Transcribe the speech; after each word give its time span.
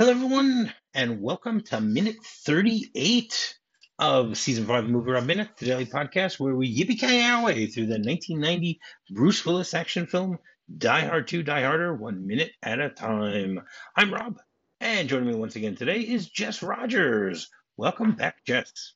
Hello, 0.00 0.12
everyone, 0.12 0.72
and 0.94 1.20
welcome 1.20 1.60
to 1.60 1.78
minute 1.78 2.16
38 2.24 3.58
of 3.98 4.38
season 4.38 4.64
five 4.64 4.84
of 4.84 4.90
MovieRob 4.90 5.26
Minute, 5.26 5.50
the 5.58 5.66
daily 5.66 5.84
podcast 5.84 6.40
where 6.40 6.54
we 6.54 6.74
yippee 6.74 7.22
our 7.22 7.44
way 7.44 7.66
through 7.66 7.84
the 7.84 7.98
1990 7.98 8.80
Bruce 9.10 9.44
Willis 9.44 9.74
action 9.74 10.06
film 10.06 10.38
Die 10.74 11.04
Hard 11.04 11.28
2 11.28 11.42
Die 11.42 11.62
Harder, 11.62 11.94
one 11.94 12.26
minute 12.26 12.50
at 12.62 12.80
a 12.80 12.88
time. 12.88 13.60
I'm 13.94 14.10
Rob, 14.10 14.38
and 14.80 15.06
joining 15.06 15.28
me 15.28 15.34
once 15.34 15.56
again 15.56 15.76
today 15.76 16.00
is 16.00 16.30
Jess 16.30 16.62
Rogers. 16.62 17.50
Welcome 17.76 18.12
back, 18.12 18.42
Jess. 18.46 18.94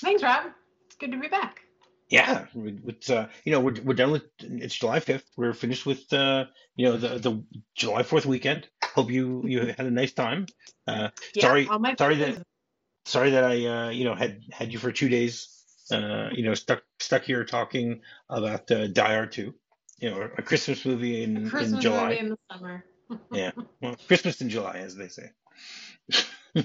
Thanks, 0.00 0.24
Rob. 0.24 0.46
It's 0.86 0.96
good 0.96 1.12
to 1.12 1.20
be 1.20 1.28
back. 1.28 1.60
Yeah, 2.08 2.46
it's 2.54 3.10
uh, 3.10 3.28
you 3.44 3.52
know 3.52 3.60
we're 3.60 3.80
we're 3.82 3.94
done 3.94 4.12
with 4.12 4.24
it's 4.40 4.76
July 4.76 5.00
fifth. 5.00 5.28
We're 5.36 5.52
finished 5.52 5.86
with 5.86 6.12
uh, 6.12 6.44
you 6.76 6.86
know 6.86 6.96
the 6.96 7.18
the 7.18 7.44
July 7.74 8.04
Fourth 8.04 8.26
weekend. 8.26 8.68
Hope 8.96 9.10
you 9.10 9.42
you 9.46 9.60
had 9.60 9.86
a 9.86 9.90
nice 9.90 10.12
time. 10.12 10.46
Uh, 10.88 11.10
Yeah, 11.34 11.42
sorry, 11.42 11.68
sorry 11.98 12.16
that 12.16 12.42
sorry 13.04 13.30
that 13.30 13.44
I 13.44 13.66
uh, 13.66 13.90
you 13.90 14.04
know 14.04 14.14
had 14.14 14.40
had 14.50 14.72
you 14.72 14.78
for 14.78 14.90
two 14.90 15.10
days. 15.10 15.52
Uh, 15.92 16.30
you 16.32 16.42
know 16.44 16.54
stuck 16.54 16.82
stuck 16.98 17.22
here 17.22 17.44
talking 17.44 18.00
about 18.30 18.70
uh, 18.70 18.86
Die 18.88 19.14
Hard 19.14 19.32
two. 19.32 19.54
You 19.98 20.10
know 20.10 20.28
a 20.38 20.42
Christmas 20.42 20.84
movie 20.86 21.22
in 21.22 21.36
in 21.36 21.50
Christmas 21.50 21.82
July. 21.82 22.08
movie 22.08 22.18
in 22.18 22.28
the 22.30 22.38
summer. 22.50 22.84
Yeah, 23.30 23.52
well, 23.80 23.96
Christmas 24.08 24.40
in 24.40 24.48
July, 24.48 24.78
as 24.78 24.96
they 24.96 25.08
say. 25.08 25.30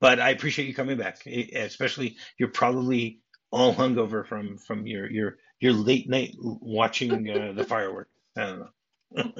but 0.00 0.20
I 0.20 0.30
appreciate 0.30 0.66
you 0.68 0.74
coming 0.74 0.98
back, 0.98 1.24
especially 1.26 2.16
you're 2.38 2.50
probably 2.50 3.20
all 3.50 3.74
hungover 3.74 4.26
from 4.26 4.58
from 4.58 4.86
your 4.86 5.10
your 5.10 5.36
your 5.60 5.72
late 5.72 6.08
night 6.10 6.34
watching 6.38 7.30
uh, 7.30 7.52
the 7.54 7.64
fireworks. 7.72 8.10
I 8.36 8.40
don't 8.46 8.58
know. 8.60 9.32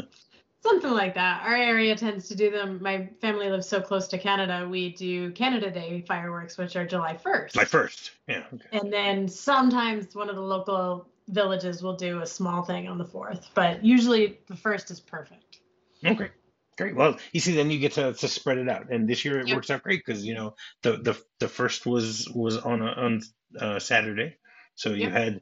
Something 0.60 0.90
like 0.90 1.14
that. 1.14 1.42
Our 1.44 1.54
area 1.56 1.94
tends 1.94 2.28
to 2.28 2.34
do 2.34 2.50
them. 2.50 2.82
My 2.82 3.08
family 3.20 3.48
lives 3.48 3.68
so 3.68 3.80
close 3.80 4.08
to 4.08 4.18
Canada. 4.18 4.66
We 4.68 4.92
do 4.94 5.30
Canada 5.32 5.70
Day 5.70 6.04
fireworks, 6.06 6.58
which 6.58 6.74
are 6.74 6.84
July 6.84 7.16
1st. 7.16 7.54
My 7.54 7.64
first, 7.64 8.10
yeah. 8.26 8.42
Okay. 8.52 8.66
And 8.72 8.92
then 8.92 9.28
sometimes 9.28 10.14
one 10.14 10.28
of 10.28 10.34
the 10.34 10.42
local 10.42 11.06
villages 11.28 11.82
will 11.82 11.96
do 11.96 12.22
a 12.22 12.26
small 12.26 12.62
thing 12.62 12.88
on 12.88 12.98
the 12.98 13.04
4th. 13.04 13.46
But 13.54 13.84
usually 13.84 14.40
the 14.48 14.54
1st 14.54 14.90
is 14.90 15.00
perfect. 15.00 15.60
Okay. 16.04 16.30
Great. 16.76 16.94
Well, 16.94 17.18
you 17.32 17.40
see, 17.40 17.54
then 17.56 17.70
you 17.70 17.80
get 17.80 17.92
to, 17.92 18.12
to 18.12 18.28
spread 18.28 18.58
it 18.58 18.68
out, 18.68 18.90
and 18.92 19.08
this 19.08 19.24
year 19.24 19.40
it 19.40 19.48
Yep. 19.48 19.56
works 19.56 19.70
out 19.70 19.82
great 19.82 20.04
because 20.06 20.24
you 20.24 20.34
know 20.34 20.54
the 20.82 20.92
the 20.98 21.20
the 21.40 21.48
first 21.48 21.86
was 21.86 22.28
was 22.32 22.56
on 22.56 22.82
a, 22.82 22.86
on 22.86 23.22
uh, 23.58 23.78
Saturday, 23.80 24.36
so 24.76 24.90
you 24.90 25.02
Yep. 25.02 25.12
had 25.12 25.40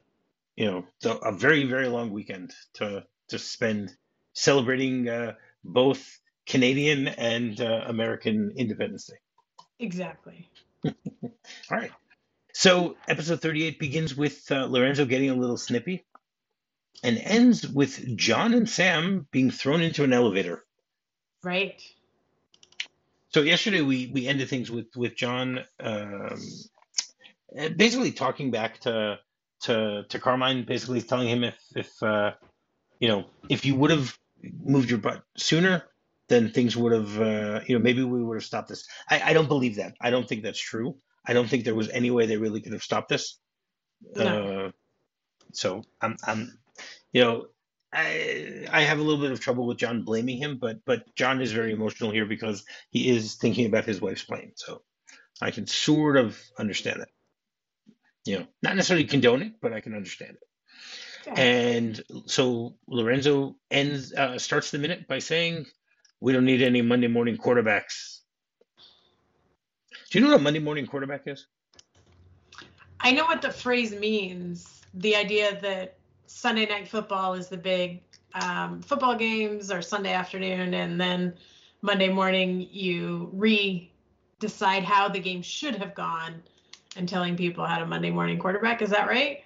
you 0.55 0.65
know 0.65 0.85
the, 1.01 1.15
a 1.19 1.31
very 1.31 1.65
very 1.65 1.89
long 1.89 2.09
weekend 2.09 2.55
to 2.73 3.05
to 3.27 3.37
spend 3.37 3.95
celebrating 4.37 5.09
uh, 5.09 5.33
both 5.63 6.19
Canadian 6.45 7.07
and 7.07 7.59
uh, 7.59 7.83
American 7.87 8.53
Independence 8.55 9.07
Day. 9.07 9.17
Exactly. 9.79 10.47
All 10.85 10.91
right. 11.71 11.91
So 12.53 12.95
episode 13.07 13.41
38 13.41 13.79
begins 13.79 14.15
with 14.15 14.51
uh, 14.51 14.65
Lorenzo 14.65 15.05
getting 15.05 15.31
a 15.31 15.35
little 15.35 15.57
snippy 15.57 16.05
and 17.03 17.17
ends 17.17 17.67
with 17.67 18.15
John 18.15 18.53
and 18.53 18.69
Sam 18.69 19.27
being 19.31 19.49
thrown 19.49 19.81
into 19.81 20.03
an 20.03 20.13
elevator. 20.13 20.63
Right. 21.43 21.81
So 23.29 23.41
yesterday 23.41 23.81
we 23.81 24.07
we 24.13 24.27
ended 24.27 24.49
things 24.49 24.71
with 24.71 24.95
with 24.95 25.15
John 25.15 25.59
um, 25.79 26.39
uh, 27.59 27.69
basically 27.69 28.11
talking 28.11 28.51
back 28.51 28.79
to 28.81 29.19
to 29.61 30.03
to 30.09 30.19
Carmine, 30.19 30.63
basically 30.63 31.01
telling 31.01 31.27
him 31.27 31.43
if 31.43 31.59
if 31.75 32.03
uh, 32.03 32.31
you 32.99 33.07
know 33.07 33.25
if 33.49 33.65
you 33.65 33.75
would 33.75 33.91
have 33.91 34.17
moved 34.63 34.89
your 34.89 34.99
butt 34.99 35.23
sooner, 35.37 35.83
then 36.27 36.49
things 36.49 36.75
would 36.75 36.91
have 36.91 37.21
uh, 37.21 37.61
you 37.65 37.77
know 37.77 37.83
maybe 37.83 38.03
we 38.03 38.23
would 38.23 38.35
have 38.35 38.43
stopped 38.43 38.69
this. 38.69 38.87
I, 39.09 39.21
I 39.31 39.33
don't 39.33 39.47
believe 39.47 39.75
that. 39.77 39.95
I 40.01 40.09
don't 40.09 40.27
think 40.27 40.43
that's 40.43 40.59
true. 40.59 40.97
I 41.25 41.33
don't 41.33 41.49
think 41.49 41.63
there 41.63 41.75
was 41.75 41.89
any 41.89 42.11
way 42.11 42.25
they 42.25 42.37
really 42.37 42.61
could 42.61 42.73
have 42.73 42.83
stopped 42.83 43.09
this. 43.09 43.39
No. 44.15 44.67
Uh, 44.67 44.71
so 45.53 45.83
I'm 46.01 46.17
I'm 46.25 46.57
you 47.11 47.21
know 47.21 47.47
I 47.93 48.65
I 48.71 48.81
have 48.81 48.99
a 48.99 49.01
little 49.01 49.21
bit 49.21 49.31
of 49.31 49.39
trouble 49.39 49.65
with 49.65 49.77
John 49.77 50.03
blaming 50.03 50.37
him, 50.37 50.57
but 50.57 50.83
but 50.85 51.13
John 51.15 51.41
is 51.41 51.51
very 51.51 51.71
emotional 51.71 52.11
here 52.11 52.25
because 52.25 52.65
he 52.89 53.09
is 53.09 53.35
thinking 53.35 53.65
about 53.65 53.85
his 53.85 54.01
wife's 54.01 54.23
plane. 54.23 54.53
So 54.55 54.81
I 55.41 55.51
can 55.51 55.67
sort 55.67 56.17
of 56.17 56.39
understand 56.57 57.01
that. 57.01 57.09
You 58.25 58.39
know, 58.39 58.47
not 58.61 58.75
necessarily 58.75 59.05
condone 59.05 59.41
it, 59.41 59.53
but 59.61 59.71
I 59.71 59.79
can 59.79 59.95
understand 59.95 60.31
it. 60.31 60.47
And 61.35 62.01
so 62.25 62.75
Lorenzo 62.87 63.55
ends 63.69 64.13
uh, 64.13 64.37
starts 64.37 64.71
the 64.71 64.77
minute 64.77 65.07
by 65.07 65.19
saying, 65.19 65.65
"We 66.21 66.33
don't 66.33 66.45
need 66.45 66.61
any 66.61 66.81
Monday 66.81 67.07
morning 67.07 67.37
quarterbacks." 67.37 68.21
Do 70.09 70.19
you 70.19 70.25
know 70.25 70.31
what 70.31 70.39
a 70.39 70.43
Monday 70.43 70.59
morning 70.59 70.85
quarterback 70.85 71.23
is? 71.25 71.47
I 73.01 73.11
know 73.11 73.25
what 73.25 73.41
the 73.41 73.51
phrase 73.51 73.93
means. 73.93 74.81
The 74.93 75.15
idea 75.15 75.59
that 75.61 75.97
Sunday 76.27 76.65
night 76.65 76.87
football 76.87 77.33
is 77.33 77.47
the 77.47 77.57
big 77.57 78.01
um, 78.33 78.81
football 78.81 79.15
games 79.15 79.71
or 79.71 79.81
Sunday 79.81 80.13
afternoon, 80.13 80.73
and 80.73 80.99
then 80.99 81.33
Monday 81.81 82.09
morning 82.09 82.67
you 82.71 83.29
re 83.33 83.91
decide 84.39 84.83
how 84.83 85.09
the 85.09 85.19
game 85.19 85.41
should 85.41 85.75
have 85.75 85.95
gone 85.95 86.41
and 86.95 87.07
telling 87.07 87.35
people 87.35 87.65
how 87.65 87.79
to 87.79 87.85
Monday 87.85 88.11
morning 88.11 88.37
quarterback. 88.37 88.81
Is 88.81 88.89
that 88.91 89.07
right? 89.07 89.43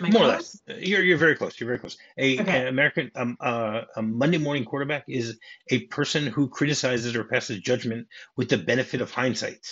More 0.00 0.22
or 0.22 0.26
less. 0.26 0.60
You're 0.66 1.02
you're 1.02 1.18
very 1.18 1.36
close. 1.36 1.60
You're 1.60 1.66
very 1.66 1.78
close. 1.78 1.98
A 2.16 2.40
Okay. 2.40 2.60
an 2.60 2.66
American 2.68 3.10
um 3.14 3.36
uh, 3.40 3.82
a 3.96 4.02
Monday 4.02 4.38
morning 4.38 4.64
quarterback 4.64 5.04
is 5.06 5.38
a 5.70 5.80
person 5.86 6.26
who 6.26 6.48
criticizes 6.48 7.14
or 7.14 7.24
passes 7.24 7.60
judgment 7.60 8.08
with 8.36 8.48
the 8.48 8.58
benefit 8.58 9.00
of 9.02 9.10
hindsight. 9.10 9.66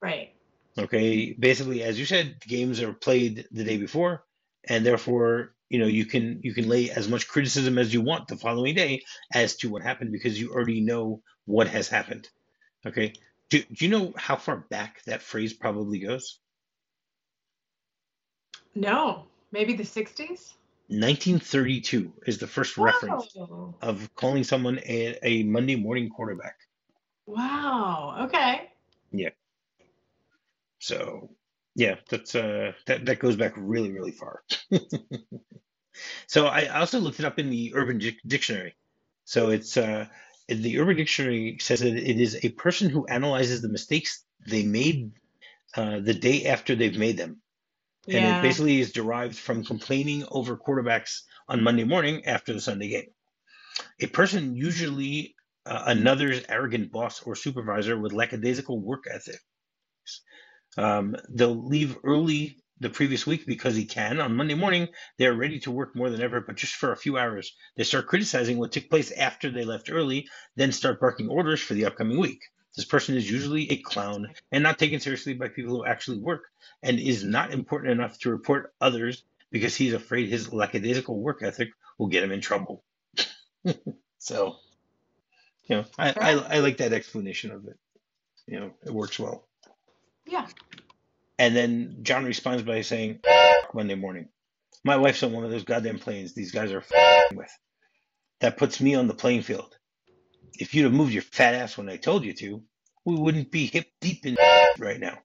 Right. 0.00 0.34
Okay, 0.78 1.32
basically, 1.38 1.82
as 1.82 1.98
you 1.98 2.06
said, 2.06 2.40
games 2.46 2.80
are 2.80 2.92
played 2.92 3.46
the 3.50 3.64
day 3.64 3.76
before, 3.76 4.24
and 4.68 4.86
therefore, 4.86 5.54
you 5.68 5.80
know, 5.80 5.86
you 5.86 6.06
can 6.06 6.40
you 6.42 6.54
can 6.54 6.68
lay 6.68 6.90
as 6.90 7.08
much 7.08 7.28
criticism 7.28 7.78
as 7.78 7.92
you 7.92 8.00
want 8.00 8.28
the 8.28 8.36
following 8.36 8.74
day 8.74 9.02
as 9.34 9.56
to 9.56 9.68
what 9.68 9.82
happened 9.82 10.12
because 10.12 10.40
you 10.40 10.52
already 10.52 10.80
know 10.80 11.20
what 11.46 11.68
has 11.68 11.88
happened. 11.88 12.28
Okay, 12.86 13.12
do 13.50 13.58
do 13.60 13.84
you 13.84 13.90
know 13.90 14.14
how 14.16 14.36
far 14.36 14.64
back 14.70 15.02
that 15.04 15.20
phrase 15.20 15.52
probably 15.52 15.98
goes? 15.98 16.38
No. 18.74 19.26
Maybe 19.52 19.74
the 19.74 19.84
60s? 19.84 20.54
1932 20.90 22.12
is 22.26 22.38
the 22.38 22.46
first 22.46 22.78
reference 22.78 23.36
of 23.82 24.14
calling 24.14 24.42
someone 24.42 24.78
a, 24.78 25.18
a 25.22 25.42
Monday 25.42 25.76
morning 25.76 26.08
quarterback. 26.08 26.56
Wow. 27.26 28.24
Okay. 28.26 28.70
Yeah. 29.12 29.30
So, 30.78 31.30
yeah, 31.74 31.96
that's 32.08 32.34
uh 32.34 32.72
that 32.86 33.04
that 33.06 33.18
goes 33.18 33.36
back 33.36 33.52
really 33.56 33.92
really 33.92 34.12
far. 34.12 34.42
so 36.26 36.46
I 36.46 36.66
also 36.66 37.00
looked 37.00 37.20
it 37.20 37.26
up 37.26 37.38
in 37.38 37.50
the 37.50 37.72
Urban 37.74 37.98
Dic- 37.98 38.22
Dictionary. 38.26 38.74
So 39.24 39.50
it's 39.50 39.76
uh 39.76 40.06
the 40.48 40.78
Urban 40.78 40.96
Dictionary 40.96 41.58
says 41.60 41.80
that 41.80 41.94
it 41.94 42.20
is 42.20 42.38
a 42.42 42.48
person 42.50 42.88
who 42.88 43.06
analyzes 43.06 43.60
the 43.60 43.68
mistakes 43.68 44.24
they 44.46 44.64
made 44.64 45.12
uh, 45.76 46.00
the 46.00 46.14
day 46.14 46.46
after 46.46 46.74
they've 46.74 46.96
made 46.96 47.18
them, 47.18 47.42
and 48.16 48.38
it 48.38 48.42
basically 48.42 48.80
is 48.80 48.92
derived 48.92 49.36
from 49.36 49.64
complaining 49.64 50.24
over 50.30 50.56
quarterbacks 50.56 51.22
on 51.48 51.62
Monday 51.62 51.84
morning 51.84 52.24
after 52.26 52.52
the 52.52 52.60
Sunday 52.60 52.88
game. 52.88 53.10
A 54.00 54.06
person 54.06 54.56
usually 54.56 55.36
uh, 55.66 55.84
another's 55.86 56.42
arrogant 56.48 56.90
boss 56.90 57.22
or 57.22 57.36
supervisor 57.36 57.98
with 57.98 58.12
lackadaisical 58.12 58.80
work 58.80 59.04
ethic. 59.10 59.40
Um, 60.76 61.16
they'll 61.28 61.66
leave 61.66 61.96
early 62.04 62.62
the 62.80 62.90
previous 62.90 63.26
week 63.26 63.44
because 63.46 63.74
he 63.74 63.84
can. 63.84 64.20
On 64.20 64.36
Monday 64.36 64.54
morning, 64.54 64.88
they're 65.18 65.34
ready 65.34 65.58
to 65.60 65.70
work 65.70 65.96
more 65.96 66.10
than 66.10 66.22
ever, 66.22 66.40
but 66.40 66.56
just 66.56 66.74
for 66.74 66.92
a 66.92 66.96
few 66.96 67.18
hours. 67.18 67.54
They 67.76 67.84
start 67.84 68.06
criticizing 68.06 68.58
what 68.58 68.72
took 68.72 68.88
place 68.88 69.10
after 69.10 69.50
they 69.50 69.64
left 69.64 69.90
early, 69.90 70.28
then 70.56 70.72
start 70.72 71.00
barking 71.00 71.28
orders 71.28 71.60
for 71.60 71.74
the 71.74 71.86
upcoming 71.86 72.18
week. 72.18 72.40
This 72.76 72.84
person 72.84 73.16
is 73.16 73.30
usually 73.30 73.70
a 73.72 73.76
clown 73.76 74.28
and 74.52 74.62
not 74.62 74.78
taken 74.78 75.00
seriously 75.00 75.34
by 75.34 75.48
people 75.48 75.74
who 75.74 75.84
actually 75.84 76.18
work 76.18 76.44
and 76.82 76.98
is 76.98 77.24
not 77.24 77.52
important 77.52 77.92
enough 77.92 78.18
to 78.20 78.30
report 78.30 78.72
others 78.80 79.24
because 79.50 79.74
he's 79.74 79.94
afraid 79.94 80.28
his 80.28 80.52
lackadaisical 80.52 81.18
work 81.18 81.42
ethic 81.42 81.70
will 81.98 82.06
get 82.06 82.22
him 82.22 82.32
in 82.32 82.40
trouble. 82.40 82.84
so, 84.18 84.56
you 85.64 85.76
know, 85.76 85.84
I, 85.98 86.10
I, 86.10 86.30
I 86.32 86.58
like 86.60 86.76
that 86.78 86.92
explanation 86.92 87.50
of 87.50 87.66
it. 87.66 87.78
You 88.46 88.60
know, 88.60 88.70
it 88.84 88.92
works 88.92 89.18
well. 89.18 89.46
Yeah. 90.26 90.46
And 91.38 91.54
then 91.56 91.98
John 92.02 92.24
responds 92.24 92.62
by 92.62 92.82
saying, 92.82 93.20
Monday 93.74 93.94
morning. 93.94 94.28
My 94.84 94.96
wife's 94.96 95.22
on 95.22 95.32
one 95.32 95.44
of 95.44 95.50
those 95.50 95.64
goddamn 95.64 95.98
planes 95.98 96.34
these 96.34 96.52
guys 96.52 96.72
are 96.72 96.84
with. 97.34 97.50
That 98.40 98.56
puts 98.56 98.80
me 98.80 98.94
on 98.94 99.06
the 99.06 99.14
playing 99.14 99.42
field. 99.42 99.77
If 100.58 100.74
you'd 100.74 100.84
have 100.84 100.92
moved 100.92 101.12
your 101.12 101.22
fat 101.22 101.54
ass 101.54 101.78
when 101.78 101.88
I 101.88 101.96
told 101.96 102.24
you 102.24 102.34
to, 102.34 102.62
we 103.04 103.14
wouldn't 103.14 103.50
be 103.50 103.66
hip 103.66 103.86
deep 104.00 104.26
in 104.26 104.36
right 104.78 105.00
now. 105.00 105.18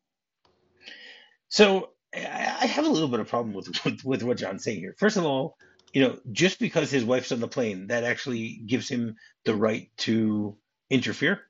So 1.50 1.90
I 2.16 2.68
have 2.68 2.86
a 2.86 2.90
little 2.90 3.08
bit 3.08 3.20
of 3.20 3.28
problem 3.28 3.54
with, 3.54 3.68
with 3.84 4.04
with 4.04 4.24
what 4.24 4.38
John's 4.38 4.64
saying 4.64 4.80
here. 4.80 4.96
First 4.98 5.18
of 5.18 5.26
all, 5.26 5.58
you 5.94 6.02
know, 6.02 6.20
just 6.32 6.60
because 6.60 6.92
his 6.92 7.04
wife's 7.04 7.32
on 7.32 7.40
the 7.40 7.48
plane, 7.48 7.88
that 7.88 8.04
actually 8.04 8.62
gives 8.66 8.88
him 8.90 9.16
the 9.46 9.56
right 9.56 9.90
to 9.98 10.58
interfere. 10.90 11.42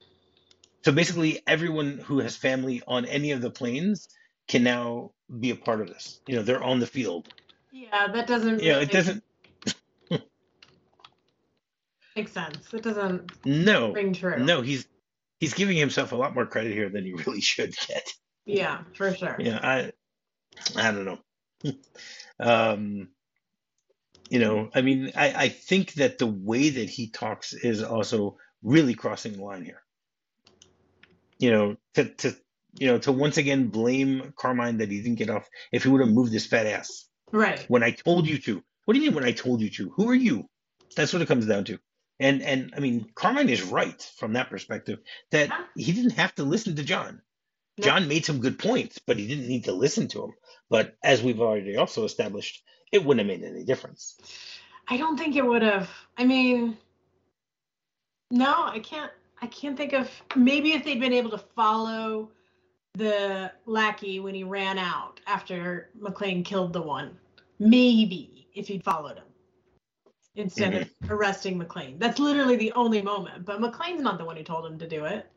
So 0.83 0.91
basically, 0.91 1.41
everyone 1.47 1.97
who 1.97 2.19
has 2.19 2.35
family 2.35 2.81
on 2.85 3.05
any 3.05 3.31
of 3.31 3.41
the 3.41 3.49
planes 3.49 4.09
can 4.47 4.63
now 4.63 5.11
be 5.39 5.51
a 5.51 5.55
part 5.55 5.81
of 5.81 5.87
this. 5.87 6.19
You 6.27 6.35
know, 6.35 6.43
they're 6.43 6.63
on 6.63 6.79
the 6.79 6.87
field. 6.87 7.29
Yeah, 7.71 8.07
that 8.11 8.27
doesn't. 8.27 8.61
You 8.61 8.69
know, 8.69 8.73
really 8.75 8.83
it 8.83 8.91
doesn't. 8.91 9.23
Make 12.15 12.27
sense. 12.29 12.73
It 12.73 12.83
doesn't 12.83 13.31
No, 13.45 13.91
ring 13.91 14.13
true. 14.13 14.43
no, 14.43 14.61
he's 14.61 14.85
he's 15.39 15.53
giving 15.53 15.77
himself 15.77 16.11
a 16.11 16.15
lot 16.15 16.33
more 16.33 16.45
credit 16.45 16.73
here 16.73 16.89
than 16.89 17.03
he 17.05 17.13
really 17.13 17.41
should 17.51 17.75
get. 17.87 18.07
Yeah, 18.45 18.81
for 18.95 19.13
sure. 19.15 19.35
Yeah, 19.39 19.59
I 19.61 19.91
I 20.75 20.91
don't 20.91 21.05
know. 21.05 21.19
um, 22.39 23.09
you 24.29 24.39
know, 24.39 24.69
I 24.73 24.81
mean, 24.81 25.11
I, 25.15 25.33
I 25.33 25.49
think 25.49 25.93
that 25.95 26.17
the 26.17 26.27
way 26.27 26.69
that 26.69 26.89
he 26.89 27.09
talks 27.09 27.53
is 27.53 27.83
also 27.83 28.37
really 28.61 28.95
crossing 28.95 29.33
the 29.33 29.43
line 29.43 29.63
here. 29.63 29.81
You 31.39 31.51
know, 31.51 31.75
to 31.95 32.05
to 32.05 32.35
you 32.79 32.87
know, 32.87 32.97
to 32.99 33.11
once 33.11 33.37
again 33.37 33.67
blame 33.67 34.33
Carmine 34.37 34.77
that 34.77 34.89
he 34.89 35.01
didn't 35.01 35.19
get 35.19 35.29
off 35.29 35.47
if 35.71 35.83
he 35.83 35.89
would 35.89 36.01
have 36.01 36.09
moved 36.09 36.33
his 36.33 36.45
fat 36.47 36.65
ass 36.65 37.05
Right. 37.31 37.63
when 37.67 37.83
I 37.83 37.91
told 37.91 38.27
you 38.27 38.37
to. 38.39 38.63
What 38.85 38.93
do 38.93 38.99
you 38.99 39.05
mean 39.07 39.15
when 39.15 39.23
I 39.23 39.31
told 39.31 39.61
you 39.61 39.69
to? 39.71 39.91
Who 39.91 40.09
are 40.09 40.15
you? 40.15 40.49
That's 40.95 41.13
what 41.13 41.21
it 41.21 41.27
comes 41.27 41.45
down 41.45 41.65
to. 41.65 41.79
And 42.23 42.41
and 42.41 42.73
I 42.75 42.79
mean, 42.79 43.09
Carmine 43.15 43.49
is 43.49 43.63
right 43.63 44.01
from 44.15 44.33
that 44.33 44.49
perspective 44.49 44.99
that 45.31 45.51
he 45.75 45.91
didn't 45.91 46.11
have 46.11 46.33
to 46.35 46.43
listen 46.43 46.77
to 46.77 46.83
John. 46.83 47.21
No. 47.77 47.83
John 47.83 48.07
made 48.07 48.23
some 48.23 48.39
good 48.39 48.57
points, 48.57 48.97
but 48.97 49.17
he 49.17 49.27
didn't 49.27 49.49
need 49.49 49.65
to 49.65 49.73
listen 49.73 50.07
to 50.09 50.23
him. 50.23 50.33
But 50.69 50.95
as 51.03 51.21
we've 51.21 51.41
already 51.41 51.75
also 51.75 52.05
established, 52.05 52.63
it 52.93 53.03
wouldn't 53.03 53.27
have 53.27 53.41
made 53.41 53.45
any 53.45 53.65
difference. 53.65 54.15
I 54.87 54.95
don't 54.95 55.17
think 55.17 55.35
it 55.35 55.45
would 55.45 55.63
have. 55.63 55.89
I 56.17 56.23
mean, 56.23 56.77
no, 58.31 58.53
I 58.57 58.79
can't. 58.79 59.11
I 59.41 59.47
can't 59.47 59.75
think 59.75 59.91
of. 59.91 60.09
Maybe 60.33 60.71
if 60.71 60.85
they'd 60.85 61.01
been 61.01 61.11
able 61.11 61.31
to 61.31 61.43
follow 61.57 62.29
the 62.93 63.51
lackey 63.65 64.21
when 64.21 64.33
he 64.33 64.45
ran 64.45 64.77
out 64.77 65.19
after 65.27 65.89
McLean 65.99 66.45
killed 66.45 66.71
the 66.71 66.81
one. 66.81 67.17
Maybe 67.59 68.47
if 68.55 68.69
he'd 68.69 68.85
followed 68.85 69.17
him 69.17 69.32
instead 70.35 70.73
of 70.73 70.81
mm-hmm. 70.87 71.13
arresting 71.13 71.57
McLean. 71.57 71.99
That's 71.99 72.19
literally 72.19 72.55
the 72.55 72.71
only 72.73 73.01
moment. 73.01 73.45
But 73.45 73.61
McLean's 73.61 74.01
not 74.01 74.17
the 74.17 74.25
one 74.25 74.35
who 74.37 74.43
told 74.43 74.65
him 74.65 74.77
to 74.79 74.87
do 74.87 75.05
it. 75.05 75.29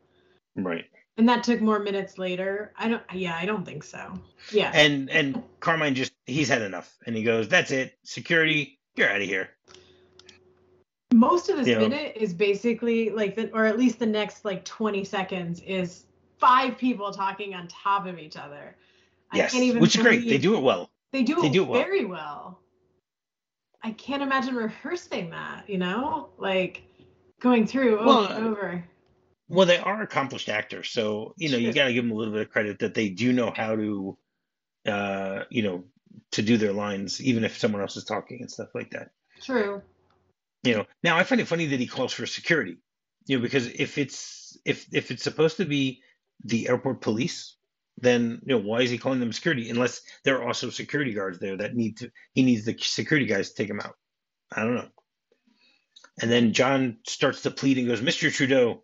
Right. 0.56 0.87
And 1.19 1.28
that 1.28 1.44
took 1.44 1.60
more 1.60 1.78
minutes 1.78 2.19
later. 2.19 2.72
I 2.78 2.88
don't. 2.88 3.02
Yeah, 3.12 3.37
I 3.37 3.46
don't 3.46 3.64
think 3.64 3.84
so. 3.84 4.14
Yeah. 4.52 4.70
And 4.75 5.10
and 5.10 5.43
Carmine 5.60 5.94
just 5.94 6.12
he's 6.26 6.48
had 6.48 6.62
enough. 6.62 6.94
And 7.06 7.16
he 7.16 7.22
goes, 7.22 7.48
That's 7.48 7.70
it. 7.70 7.98
Security, 8.04 8.78
you're 8.96 9.08
out 9.08 9.20
of 9.22 9.26
here. 9.26 9.50
most 11.14 11.48
of 11.48 11.56
this 11.56 11.69
Yeah. 11.69 11.78
minute 11.78 12.16
is 12.16 12.34
basically 12.34 13.10
like 13.10 13.34
the, 13.37 13.50
or 13.52 13.64
at 13.64 13.78
least 13.78 13.98
the 13.98 14.06
next 14.06 14.44
like 14.44 14.64
20 14.64 15.04
seconds 15.04 15.60
is 15.60 16.04
five 16.38 16.76
people 16.76 17.12
talking 17.12 17.54
on 17.54 17.69
top 17.69 18.06
of 18.06 18.19
each 18.19 18.37
other 18.37 18.76
Yes. 19.32 19.50
i 19.50 19.52
can't 19.52 19.64
even 19.64 19.81
Which 19.81 19.96
is 19.96 20.02
great. 20.02 20.28
They 20.28 20.37
do 20.38 20.56
it 20.56 20.62
well. 20.62 20.90
they 21.12 21.22
do, 21.22 21.40
they 21.40 21.46
it 21.46 21.52
do 21.52 21.62
it 21.62 21.69
well. 21.69 21.81
very 21.81 22.04
well 22.04 22.60
i 23.86 23.92
can't 23.92 24.22
imagine 24.22 24.54
rehearsing 24.54 25.30
that 25.30 25.68
you 25.68 25.78
know? 25.78 26.28
Like 26.38 26.82
going 27.40 27.66
through 27.66 27.98
over 27.98 28.06
Well, 28.06 28.24
and 28.26 28.46
over. 28.46 28.84
Well, 29.48 29.66
they 29.66 29.78
are 29.78 30.02
accomplished 30.02 30.48
actors, 30.48 30.90
so 30.90 31.34
you 31.36 31.50
know 31.50 31.56
you 31.56 31.72
got 31.72 31.86
to 31.86 31.94
give 31.94 32.04
them 32.04 32.12
a 32.12 32.16
little 32.16 32.32
bit 32.32 32.42
of 32.42 32.50
credit 32.50 32.80
that 32.80 32.94
they 32.94 33.10
do 33.10 33.32
know 33.32 33.52
how 33.54 33.76
to, 33.76 34.18
uh, 34.86 35.44
you 35.50 35.62
know, 35.62 35.84
to 36.32 36.42
do 36.42 36.56
their 36.56 36.72
lines, 36.72 37.22
even 37.22 37.44
if 37.44 37.58
someone 37.58 37.80
else 37.80 37.96
is 37.96 38.04
talking 38.04 38.40
and 38.40 38.50
stuff 38.50 38.68
like 38.74 38.90
that. 38.90 39.10
true. 39.40 39.82
You 40.64 40.74
know, 40.74 40.86
now 41.04 41.16
I 41.16 41.22
find 41.22 41.40
it 41.40 41.46
funny 41.46 41.66
that 41.66 41.78
he 41.78 41.86
calls 41.86 42.12
for 42.12 42.26
security, 42.26 42.78
you 43.26 43.36
know, 43.36 43.42
because 43.42 43.68
if 43.68 43.98
it's 43.98 44.58
if 44.64 44.86
if 44.92 45.12
it's 45.12 45.22
supposed 45.22 45.58
to 45.58 45.64
be 45.64 46.00
the 46.42 46.68
airport 46.68 47.00
police, 47.00 47.56
then 47.98 48.40
you 48.44 48.54
know 48.54 48.62
why 48.62 48.81
is 48.82 48.90
he 48.90 48.98
calling 48.98 49.20
them 49.20 49.32
security 49.32 49.70
unless 49.70 50.02
there 50.25 50.38
are 50.38 50.46
also 50.46 50.70
security 50.70 51.14
guards 51.14 51.38
there 51.38 51.56
that 51.56 51.75
need 51.75 51.96
to 51.98 52.10
he 52.32 52.43
needs 52.43 52.64
the 52.64 52.76
security 52.78 53.26
guys 53.26 53.50
to 53.50 53.54
take 53.56 53.70
him 53.70 53.81
out. 53.81 53.94
I 54.52 54.62
don't 54.62 54.75
know. 54.75 54.88
And 56.20 56.31
then 56.31 56.52
John 56.52 56.98
starts 57.06 57.43
to 57.43 57.50
plead 57.50 57.78
and 57.78 57.88
goes, 57.88 58.00
Mr. 58.00 58.32
Trudeau. 58.32 58.82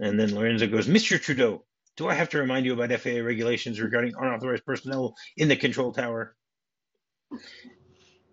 And 0.00 0.18
then 0.18 0.34
Lorenzo 0.34 0.66
goes, 0.66 0.88
Mr. 0.88 1.20
Trudeau, 1.20 1.64
do 1.96 2.08
I 2.08 2.14
have 2.14 2.30
to 2.30 2.38
remind 2.38 2.66
you 2.66 2.72
about 2.72 2.98
FAA 2.98 3.20
regulations 3.20 3.80
regarding 3.80 4.14
unauthorized 4.18 4.64
personnel 4.64 5.14
in 5.36 5.48
the 5.48 5.54
control 5.54 5.92
tower? 5.92 6.34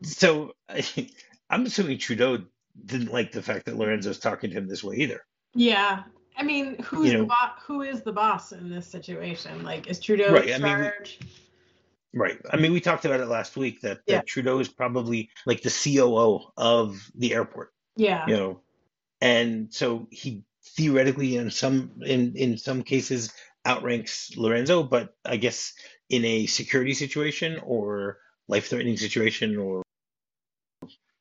So 0.01 0.53
I'm 1.49 1.65
assuming 1.65 1.99
Trudeau 1.99 2.39
didn't 2.83 3.11
like 3.11 3.31
the 3.31 3.43
fact 3.43 3.65
that 3.65 3.77
Lorenzo's 3.77 4.19
talking 4.19 4.49
to 4.49 4.55
him 4.55 4.67
this 4.67 4.83
way 4.83 4.95
either. 4.97 5.21
yeah 5.53 6.03
i 6.37 6.43
mean 6.43 6.81
who's 6.83 7.07
You 7.07 7.13
know- 7.13 7.19
the 7.23 7.27
boss 7.27 7.51
who 7.65 7.81
is 7.81 8.01
the 8.01 8.11
boss 8.13 8.51
in 8.51 8.69
this 8.69 8.87
situation 8.87 9.63
like 9.63 9.87
is 9.87 9.99
trudeau 9.99 10.33
Right, 10.33 10.49
in 10.49 10.63
I 10.63 10.67
mean, 10.67 10.77
we- 10.77 10.83
charge 10.89 11.19
Right. 12.13 12.37
I 12.51 12.57
mean, 12.57 12.73
we 12.73 12.81
talked 12.81 13.05
about 13.05 13.21
it 13.21 13.27
last 13.27 13.55
week 13.55 13.79
that, 13.83 13.99
that 14.05 14.11
Yeah. 14.13 14.21
Trudeau 14.27 14.59
is 14.59 14.67
probably 14.67 15.29
like 15.45 15.61
the 15.61 15.69
COO 15.69 16.41
of 16.57 16.99
the 17.15 17.33
airport. 17.33 17.71
yeah 17.95 18.25
you 18.27 18.35
know 18.35 18.59
and 19.21 19.73
so 19.73 20.07
he 20.11 20.43
theoretically 20.75 21.37
in 21.37 21.51
some 21.51 22.01
in 22.05 22.35
in 22.35 22.57
some 22.57 22.83
cases 22.83 23.31
outranks 23.65 24.35
lorenzo 24.37 24.83
but 24.83 25.15
i 25.25 25.37
guess 25.37 25.73
in 26.09 26.25
a 26.25 26.45
security 26.47 26.93
situation 26.93 27.59
or 27.63 28.17
life 28.49 28.67
threatening 28.69 28.97
situation 28.97 29.55
or 29.57 29.81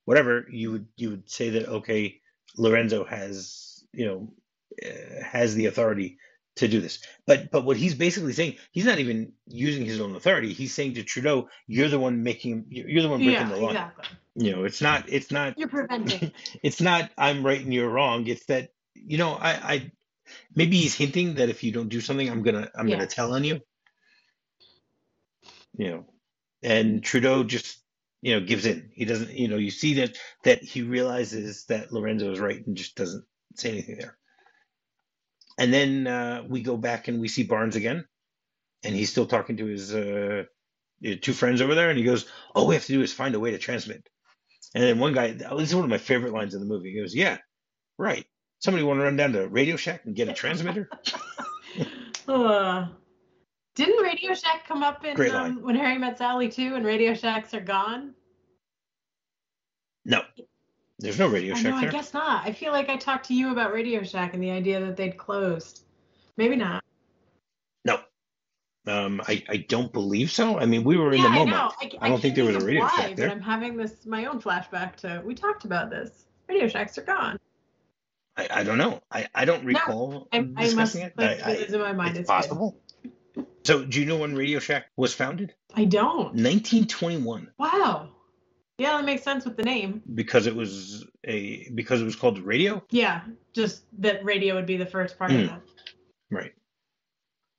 whatever 0.07 0.47
you 0.51 0.73
would 0.73 0.87
you 0.97 1.11
would 1.11 1.29
say 1.31 1.51
that 1.51 1.67
okay 1.69 2.21
lorenzo 2.57 3.05
has 3.05 3.85
you 3.93 4.07
know 4.07 4.33
Uh, 4.85 5.23
has 5.23 5.55
the 5.55 5.67
authority 5.67 6.19
to 6.57 6.69
do 6.69 6.81
this 6.81 7.01
but 7.27 7.51
but 7.51 7.65
what 7.65 7.77
he's 7.77 7.95
basically 7.95 8.33
saying 8.33 8.57
he's 8.73 8.85
not 8.85 8.99
even 8.99 9.33
using 9.47 9.85
his 9.85 10.01
own 10.01 10.15
authority 10.17 10.53
he's 10.53 10.75
saying 10.75 10.95
to 10.95 11.03
trudeau 11.03 11.49
you're 11.67 11.89
the 11.89 11.99
one 11.99 12.23
making 12.23 12.65
you're 12.69 13.03
the 13.03 13.09
one 13.09 13.23
breaking 13.23 13.47
yeah 13.47 13.55
the 13.55 13.61
law 13.61 13.71
exactly 13.71 14.05
you 14.37 14.53
know 14.53 14.65
it's 14.65 14.81
not 14.81 15.05
it's 15.09 15.31
not 15.31 15.59
you're 15.59 15.69
preventing 15.69 16.33
it's 16.63 16.81
not 16.81 17.11
I'm 17.19 17.45
right 17.45 17.61
and 17.61 17.73
you're 17.75 17.89
wrong. 17.89 18.27
It's 18.27 18.47
that 18.47 18.71
you 18.95 19.19
know 19.19 19.33
I, 19.35 19.51
I 19.51 19.93
maybe 20.55 20.79
he's 20.79 20.95
hinting 20.95 21.35
that 21.35 21.49
if 21.49 21.63
you 21.63 21.73
don't 21.73 21.89
do 21.89 22.01
something, 22.01 22.29
I'm 22.29 22.43
gonna 22.43 22.71
I'm 22.75 22.87
Yeah. 22.89 22.97
gonna 22.97 23.07
tell 23.07 23.35
on 23.35 23.45
you. 23.45 23.61
You 25.77 25.91
know, 25.91 26.05
and 26.63 27.03
Trudeau 27.03 27.45
just 27.45 27.79
you 28.23 28.35
know 28.39 28.47
gives 28.47 28.67
in. 28.67 28.91
He 28.95 29.05
doesn't. 29.05 29.33
You 29.33 29.49
know, 29.49 29.57
you 29.57 29.71
see 29.71 29.95
that 29.95 30.17
that 30.45 30.63
he 30.63 30.83
realizes 30.83 31.65
that 31.67 31.93
Lorenzo 31.93 32.33
is 32.33 32.41
right 32.41 32.65
and 32.67 32.77
just 32.77 32.97
doesn't 32.97 33.25
say 33.57 33.71
anything 33.71 33.99
there. 33.99 34.17
And 35.61 35.75
then 35.75 36.07
uh, 36.07 36.43
we 36.49 36.63
go 36.63 36.79
back 36.79 37.07
and 37.09 37.21
we 37.21 37.29
see 37.29 37.43
Barnes 37.43 37.77
again, 37.77 38.07
and 38.83 38.95
he's 38.95 39.11
still 39.11 39.27
talking 39.27 39.59
to 39.59 39.67
his 39.67 39.95
uh, 39.95 40.45
two 41.21 41.35
friends 41.35 41.61
over 41.61 41.75
there, 41.75 41.91
and 41.91 41.99
he 41.99 42.05
goes, 42.05 42.25
"All 42.55 42.67
we 42.67 42.75
have 42.75 42.87
to 42.87 42.93
do 42.95 43.03
is 43.03 43.13
find 43.13 43.35
a 43.35 43.41
way 43.41 43.51
to 43.51 43.59
transmit." 43.59 44.09
And 44.75 44.83
then 44.83 44.99
one 44.99 45.13
guy, 45.13 45.33
this 45.33 45.69
is 45.69 45.75
one 45.75 45.85
of 45.85 45.91
my 45.91 45.99
favorite 45.99 46.33
lines 46.33 46.55
in 46.55 46.61
the 46.61 46.67
movie. 46.67 46.93
He 46.93 46.99
goes, 46.99 47.15
"Yeah, 47.15 47.37
right. 47.99 48.25
Somebody 48.61 48.85
want 48.85 49.01
to 49.01 49.05
run 49.05 49.17
down 49.17 49.33
to 49.35 49.49
Radio 49.49 49.77
Shack 49.77 50.07
and 50.07 50.17
get 50.17 50.29
a 50.29 50.33
transmitter?" 50.33 50.89
Uh, 52.29 52.87
didn't 53.75 54.05
Radio 54.05 54.35
Shack 54.35 54.65
come 54.69 54.85
up 54.85 55.05
in 55.05 55.21
um, 55.35 55.63
when 55.63 55.75
Harry 55.75 55.99
Met 55.99 56.19
Sally 56.19 56.49
too? 56.49 56.77
And 56.77 56.85
Radio 56.85 57.13
Shacks 57.13 57.55
are 57.55 57.61
gone. 57.61 58.15
No, 60.05 60.23
there's 61.01 61.19
no 61.19 61.27
Radio 61.29 61.55
I 61.55 61.59
Shack 61.59 61.73
know. 61.73 61.89
I 61.89 61.91
guess 61.91 62.15
not. 62.15 62.47
I 62.47 62.53
feel 62.53 62.73
like 62.73 62.89
I 62.89 62.97
talked 62.97 63.27
to 63.29 63.35
you 63.35 63.53
about 63.53 63.73
Radio 63.73 64.03
Shack 64.03 64.35
and 64.35 64.43
the 64.43 64.51
idea 64.51 64.81
that 64.81 64.97
they'd 64.97 65.17
closed. 65.17 65.83
Maybe 66.37 66.57
not. 66.57 66.83
No, 67.85 68.01
um, 68.87 69.21
I 69.27 69.43
I 69.49 69.57
don't 69.59 69.93
believe 69.93 70.31
so. 70.31 70.59
I 70.59 70.67
mean, 70.67 70.85
we 70.85 70.97
were 70.97 71.13
in 71.13 71.23
the 71.23 71.29
I 71.29 71.35
moment. 71.35 71.51
know. 71.57 71.71
I, 71.81 71.91
I 72.01 72.09
don't 72.09 72.21
think 72.21 72.35
there 72.35 72.45
was 72.45 72.57
a 72.57 72.61
Radio 72.65 72.83
why, 72.83 72.91
Shack 72.97 73.17
there. 73.17 73.29
But 73.29 73.37
I'm 73.37 73.43
having 73.43 73.77
this 73.77 74.07
my 74.07 74.27
own 74.27 74.41
flashback 74.41 74.97
to 74.97 75.23
we 75.25 75.35
talked 75.35 75.65
about 75.65 75.91
this. 75.91 76.25
Radio 76.49 76.69
Shacks 76.69 76.97
are 76.99 77.03
gone. 77.03 77.39
I, 78.37 78.49
I 78.51 78.63
don't 78.65 78.79
know. 78.79 79.01
I, 79.11 79.29
I 79.35 79.45
don't 79.45 79.65
recall 79.65 80.29
I, 80.33 80.39
I 80.39 80.41
must 80.41 80.65
discussing 80.71 81.03
it. 81.03 81.15
like 81.17 81.43
I, 81.45 81.51
it 81.53 81.71
in 81.71 81.81
my 81.81 81.93
mind. 81.93 82.11
it's 82.11 82.21
It's 82.21 82.29
good. 82.29 82.35
possible. 82.35 82.77
So, 83.65 83.85
do 83.85 84.01
you 84.01 84.07
know 84.07 84.17
when 84.17 84.35
Radio 84.35 84.59
Shack 84.59 84.87
was 84.97 85.13
founded? 85.13 85.55
I 85.75 85.85
don't. 85.85 86.35
1921, 86.35 87.51
Wow. 87.59 88.09
Yeah, 88.81 88.97
that 88.97 89.05
makes 89.05 89.23
sense 89.23 89.45
with 89.45 89.57
the 89.59 89.63
name. 89.63 90.03
because 90.15 90.47
it 90.47 90.57
was 90.57 91.05
a 91.25 91.69
because 91.75 92.01
it 92.01 92.05
was 92.07 92.17
called 92.17 92.39
radio. 92.39 92.83
Yeah, 92.91 93.21
just 93.53 93.83
that 94.01 94.25
radio 94.25 94.55
would 94.55 94.65
be 94.67 94.79
the 94.79 94.87
first 94.87 95.19
part 95.19 95.31
Mm. 95.31 95.43
of 95.43 95.49
that. 95.51 95.61
Right. 96.31 96.53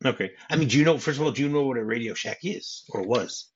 Okay. 0.04 0.32
I 0.50 0.56
mean, 0.56 0.68
do 0.68 0.80
you 0.80 0.84
know? 0.84 0.98
First 0.98 1.20
of 1.20 1.26
all, 1.26 1.32
do 1.32 1.44
you 1.44 1.50
know 1.50 1.62
what 1.68 1.78
a 1.78 1.84
Radio 1.84 2.16
Shack 2.16 2.40
is 2.42 2.86
or 2.90 3.04
was? 3.04 3.52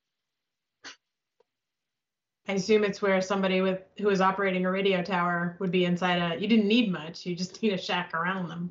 I 2.47 2.53
assume 2.53 2.83
it's 2.83 3.01
where 3.01 3.19
somebody 3.21 3.61
with 3.61 3.79
who 3.97 4.09
is 4.09 4.21
operating 4.21 4.65
a 4.67 4.71
radio 4.71 5.01
tower 5.01 5.57
would 5.59 5.71
be 5.71 5.85
inside 5.85 6.17
a. 6.21 6.39
You 6.39 6.47
didn't 6.47 6.67
need 6.67 6.91
much. 6.91 7.25
You 7.25 7.35
just 7.35 7.59
need 7.63 7.73
a 7.73 7.77
shack 7.79 8.13
around 8.13 8.47
them. 8.49 8.69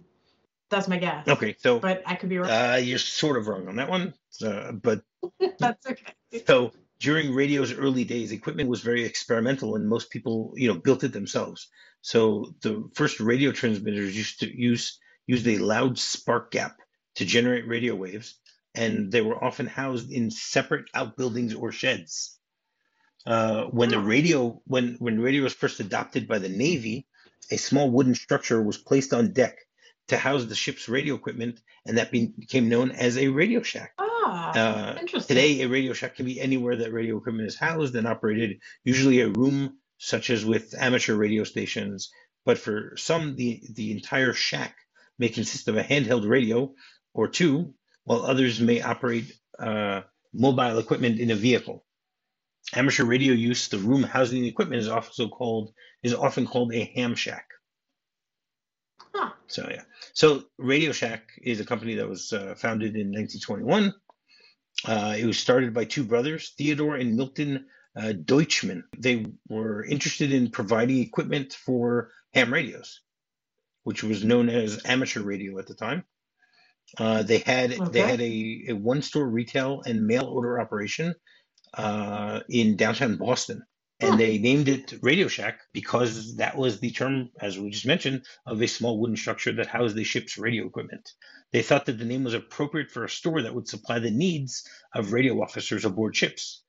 That's 0.71 0.87
my 0.87 0.99
guess. 0.99 1.27
Okay, 1.27 1.57
so 1.59 1.81
But 1.81 2.03
I 2.07 2.15
could 2.15 2.29
be 2.29 2.39
wrong. 2.39 2.49
uh, 2.51 2.77
you're 2.83 2.99
sort 2.99 3.37
of 3.39 3.49
wrong 3.49 3.67
on 3.69 3.77
that 3.77 3.91
one. 3.91 4.15
Uh, 4.45 4.71
but 4.73 5.03
That's 5.59 5.85
okay. 5.87 6.15
so 6.47 6.73
during 7.05 7.35
radio's 7.35 7.71
early 7.71 8.05
days, 8.05 8.33
equipment 8.33 8.71
was 8.71 8.81
very 8.81 9.05
experimental, 9.05 9.77
and 9.77 9.87
most 9.87 10.09
people, 10.09 10.55
you 10.57 10.69
know, 10.69 10.81
built 10.81 11.05
it 11.05 11.13
themselves. 11.13 11.69
So 12.01 12.55
the 12.63 12.89
first 12.95 13.21
radio 13.21 13.53
transmitters 13.53 14.17
used 14.17 14.41
to 14.41 14.49
use 14.49 14.99
used 15.27 15.47
a 15.47 15.59
loud 15.59 15.99
spark 15.99 16.51
gap 16.51 16.79
to 17.17 17.27
generate 17.27 17.69
radio 17.69 17.95
waves, 17.95 18.39
and 18.75 19.13
they 19.13 19.21
were 19.21 19.43
often 19.45 19.67
housed 19.67 20.11
in 20.11 20.31
separate 20.31 20.87
outbuildings 20.95 21.55
or 21.55 21.73
sheds. 21.73 22.39
Uh, 23.27 23.65
when 23.65 23.91
the 23.91 24.01
radio 24.01 24.63
when 24.65 24.97
when 24.99 25.21
radio 25.21 25.43
was 25.43 25.53
first 25.53 25.81
adopted 25.81 26.27
by 26.27 26.39
the 26.39 26.49
Navy, 26.49 27.07
a 27.51 27.59
small 27.59 27.91
wooden 27.91 28.15
structure 28.15 28.63
was 28.63 28.79
placed 28.79 29.13
on 29.13 29.35
deck 29.35 29.59
to 30.09 30.17
house 30.17 30.47
the 30.47 30.55
ship's 30.55 30.89
radio 30.89 31.15
equipment, 31.15 31.61
and 31.85 31.99
that 31.99 32.11
became 32.11 32.71
known 32.71 32.93
as 32.93 33.19
a 33.19 33.29
radio 33.29 33.61
shack. 33.63 33.93
Ah, 34.25 34.53
Uh, 34.55 34.99
interesting. 35.01 35.37
Today, 35.37 35.63
a 35.63 35.69
radio 35.69 35.93
shack 35.95 36.17
can 36.17 36.27
be 36.27 36.41
anywhere 36.41 36.77
that 36.77 36.93
radio 36.93 37.19
equipment 37.19 37.49
is 37.49 37.59
housed 37.59 37.95
and 37.97 38.07
operated, 38.09 38.61
usually 38.85 39.21
a 39.21 39.29
room, 39.31 39.79
such 39.99 40.31
as 40.31 40.45
with 40.45 40.75
amateur 40.79 41.15
radio 41.17 41.45
stations. 41.45 42.11
But 42.47 42.59
for 42.59 42.97
some, 42.97 43.37
the, 43.37 43.63
the 43.75 43.93
entire 43.93 44.35
shack 44.35 44.77
may 45.19 45.31
consist 45.31 45.69
of 45.69 45.77
a 45.77 45.85
handheld 45.85 46.29
radio 46.29 46.75
or 47.15 47.29
two, 47.29 47.75
while 48.05 48.23
others 48.25 48.61
may 48.61 48.83
operate 48.83 49.33
uh, 49.59 50.03
mobile 50.35 50.79
equipment 50.79 51.21
in 51.21 51.31
a 51.31 51.37
vehicle. 51.37 51.85
Amateur 52.75 53.05
radio 53.05 53.35
use, 53.35 53.69
the 53.69 53.79
room 53.79 54.03
housing 54.05 54.43
the 54.43 54.49
equipment, 54.49 54.83
is 54.83 54.89
also 54.89 55.29
called 55.29 55.73
is 56.03 56.15
often 56.15 56.47
called 56.47 56.75
a 56.75 56.85
ham 56.97 57.15
shack. 57.17 57.47
Huh. 59.15 59.31
So 59.49 59.69
yeah, 59.71 59.83
so 60.15 60.45
Radio 60.59 60.93
Shack 60.93 61.29
is 61.43 61.61
a 61.61 61.65
company 61.67 61.97
that 61.97 62.09
was 62.09 62.33
uh, 62.33 62.55
founded 62.57 62.97
in 62.97 63.13
1921. 63.13 63.95
Uh, 64.87 65.15
it 65.19 65.25
was 65.25 65.39
started 65.39 65.73
by 65.73 65.85
two 65.85 66.05
brothers, 66.05 66.53
Theodore 66.57 66.97
and 66.97 67.17
Milton 67.17 67.67
uh, 67.97 68.13
Deutschmann. 68.13 68.85
They 68.99 69.27
were 69.49 69.85
interested 69.85 70.33
in 70.33 70.51
providing 70.51 70.99
equipment 70.99 71.53
for 71.53 72.11
ham 72.33 72.53
radios, 72.53 73.01
which 73.85 74.03
was 74.03 74.25
known 74.25 74.49
as 74.49 74.85
amateur 74.85 75.23
radio 75.23 75.59
at 75.59 75.67
the 75.67 75.75
time. 75.75 76.05
Uh, 76.99 77.23
they 77.23 77.39
had 77.39 77.71
they 77.93 78.01
had 78.01 78.21
a, 78.21 78.65
a 78.69 78.73
one 78.75 79.03
store 79.03 79.27
retail 79.27 79.83
and 79.87 80.07
mail 80.07 80.27
order 80.27 80.61
operation 80.61 81.15
uh, 81.73 82.41
in 82.49 82.77
downtown 82.77 83.17
Boston, 83.17 83.65
Huh. 84.03 84.09
and 84.09 84.21
they 84.21 84.39
named 84.39 84.69
it 84.69 84.95
Radio 85.03 85.29
Shack 85.29 85.61
because 85.73 86.37
that 86.37 86.57
was 86.57 86.81
the 86.81 86.91
term, 86.91 87.31
as 87.41 87.59
we 87.59 87.71
just 87.71 87.87
mentioned, 87.87 88.25
of 88.47 88.61
a 88.61 88.69
small 88.69 89.01
wooden 89.01 89.17
structure 89.17 89.53
that 89.53 89.67
housed 89.67 89.97
the 89.97 90.05
ship's 90.05 90.39
radio 90.39 90.67
equipment. 90.67 91.09
They 91.53 91.63
thought 91.63 91.87
that 91.87 91.99
the 91.99 92.05
name 92.05 92.25
was 92.25 92.35
appropriate 92.35 92.91
for 92.91 93.05
a 93.05 93.09
store 93.09 93.43
that 93.43 93.55
would 93.55 93.69
supply 93.69 94.01
the 94.01 94.11
needs 94.11 94.69
of 94.95 95.13
radio 95.13 95.41
officers 95.43 95.85
aboard 95.85 96.17
ships, 96.17 96.63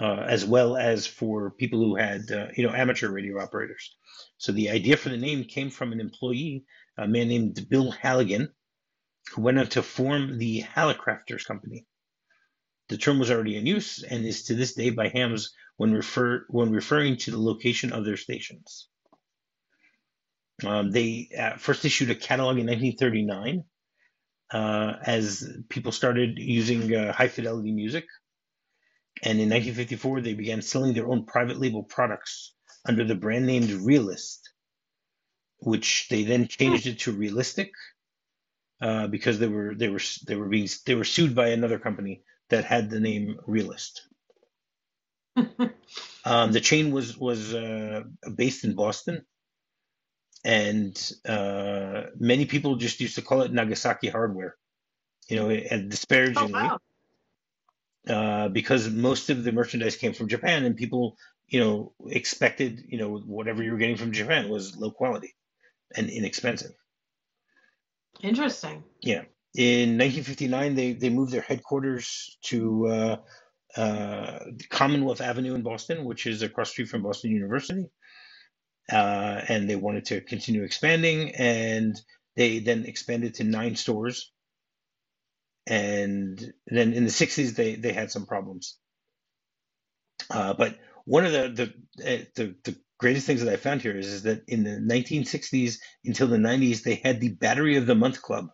uh, 0.00 0.24
as 0.28 0.44
well 0.44 0.76
as 0.76 1.06
for 1.06 1.50
people 1.52 1.80
who 1.80 1.96
had, 1.96 2.30
uh, 2.30 2.48
you 2.56 2.66
know, 2.66 2.74
amateur 2.74 3.10
radio 3.10 3.40
operators. 3.40 3.94
So 4.38 4.52
the 4.52 4.70
idea 4.70 4.96
for 4.96 5.10
the 5.10 5.18
name 5.18 5.44
came 5.44 5.70
from 5.70 5.92
an 5.92 6.00
employee, 6.00 6.64
a 6.96 7.06
man 7.06 7.28
named 7.28 7.68
Bill 7.68 7.90
Halligan, 7.90 8.52
who 9.32 9.42
went 9.42 9.58
on 9.58 9.66
to 9.68 9.82
form 9.82 10.38
the 10.38 10.62
Hallicrafters 10.62 11.44
Company. 11.44 11.86
The 12.90 12.98
term 12.98 13.20
was 13.20 13.30
already 13.30 13.56
in 13.56 13.66
use 13.66 14.02
and 14.02 14.26
is 14.26 14.42
to 14.44 14.54
this 14.54 14.74
day 14.74 14.90
by 14.90 15.08
hams 15.08 15.54
when 15.76 15.92
refer 15.94 16.44
when 16.48 16.72
referring 16.72 17.16
to 17.18 17.30
the 17.30 17.38
location 17.38 17.92
of 17.92 18.04
their 18.04 18.16
stations. 18.16 18.88
Um, 20.66 20.90
they 20.90 21.30
uh, 21.38 21.56
first 21.56 21.84
issued 21.84 22.10
a 22.10 22.16
catalog 22.16 22.58
in 22.58 22.66
1939 22.66 23.64
uh, 24.52 24.94
as 25.06 25.48
people 25.68 25.92
started 25.92 26.38
using 26.38 26.92
uh, 26.92 27.12
high 27.12 27.28
fidelity 27.28 27.70
music. 27.70 28.06
And 29.22 29.38
in 29.38 29.48
1954, 29.48 30.20
they 30.20 30.34
began 30.34 30.60
selling 30.60 30.92
their 30.92 31.06
own 31.06 31.26
private 31.26 31.60
label 31.60 31.84
products 31.84 32.54
under 32.84 33.04
the 33.04 33.14
brand 33.14 33.46
named 33.46 33.70
Realist, 33.70 34.50
which 35.58 36.08
they 36.08 36.24
then 36.24 36.48
changed 36.48 36.88
it 36.88 36.98
to 37.00 37.12
Realistic 37.12 37.70
uh, 38.80 39.06
because 39.06 39.38
they 39.38 39.46
were 39.46 39.76
they 39.76 39.88
were 39.88 40.00
they 40.26 40.34
were 40.34 40.48
being 40.48 40.68
they 40.86 40.96
were 40.96 41.04
sued 41.04 41.36
by 41.36 41.48
another 41.50 41.78
company 41.78 42.22
that 42.50 42.64
had 42.64 42.90
the 42.90 43.00
name 43.00 43.38
Realist. 43.46 44.06
Um, 46.24 46.52
the 46.52 46.60
chain 46.60 46.90
was 46.92 47.16
was 47.16 47.54
uh, 47.54 48.02
based 48.36 48.64
in 48.64 48.74
Boston, 48.74 49.24
and 50.44 51.12
uh, 51.26 52.02
many 52.18 52.44
people 52.44 52.76
just 52.76 53.00
used 53.00 53.14
to 53.14 53.22
call 53.22 53.42
it 53.42 53.52
Nagasaki 53.52 54.08
Hardware, 54.08 54.56
you 55.28 55.36
know, 55.36 55.48
and 55.48 55.86
oh 55.86 55.88
disparagingly, 55.88 56.52
wow. 56.52 56.78
uh, 58.08 58.48
because 58.48 58.90
most 58.90 59.30
of 59.30 59.44
the 59.44 59.52
merchandise 59.52 59.96
came 59.96 60.12
from 60.12 60.28
Japan, 60.28 60.64
and 60.64 60.76
people, 60.76 61.16
you 61.48 61.60
know, 61.60 61.94
expected, 62.06 62.84
you 62.86 62.98
know, 62.98 63.16
whatever 63.16 63.62
you 63.62 63.72
were 63.72 63.78
getting 63.78 63.96
from 63.96 64.12
Japan 64.12 64.50
was 64.50 64.76
low 64.76 64.90
quality 64.90 65.34
and 65.96 66.10
inexpensive. 66.10 66.72
Interesting. 68.22 68.84
Yeah. 69.00 69.22
In 69.56 69.98
1959, 69.98 70.74
they, 70.74 70.92
they 70.92 71.10
moved 71.10 71.32
their 71.32 71.40
headquarters 71.42 72.38
to 72.44 72.86
uh, 72.88 73.16
uh, 73.76 74.38
Commonwealth 74.70 75.20
Avenue 75.20 75.54
in 75.54 75.62
Boston, 75.62 76.04
which 76.04 76.26
is 76.26 76.42
across 76.42 76.70
street 76.70 76.88
from 76.88 77.02
Boston 77.02 77.32
University. 77.32 77.86
Uh, 78.90 79.40
and 79.48 79.68
they 79.70 79.76
wanted 79.76 80.06
to 80.06 80.20
continue 80.20 80.64
expanding, 80.64 81.34
and 81.36 82.00
they 82.36 82.58
then 82.58 82.84
expanded 82.86 83.34
to 83.34 83.44
nine 83.44 83.76
stores. 83.76 84.32
And 85.66 86.52
then 86.66 86.92
in 86.92 87.04
the 87.04 87.10
60s, 87.10 87.54
they, 87.54 87.76
they 87.76 87.92
had 87.92 88.10
some 88.10 88.26
problems. 88.26 88.78
Uh, 90.30 90.54
but 90.54 90.78
one 91.04 91.24
of 91.24 91.32
the 91.32 91.48
the, 91.96 92.12
uh, 92.14 92.24
the 92.36 92.54
the 92.64 92.76
greatest 92.98 93.26
things 93.26 93.42
that 93.42 93.52
I 93.52 93.56
found 93.56 93.82
here 93.82 93.96
is, 93.96 94.06
is 94.06 94.22
that 94.24 94.42
in 94.46 94.64
the 94.64 94.72
1960s 94.72 95.76
until 96.04 96.28
the 96.28 96.36
90s, 96.36 96.82
they 96.82 96.96
had 96.96 97.20
the 97.20 97.30
Battery 97.30 97.76
of 97.76 97.86
the 97.86 97.94
Month 97.94 98.22
Club, 98.22 98.48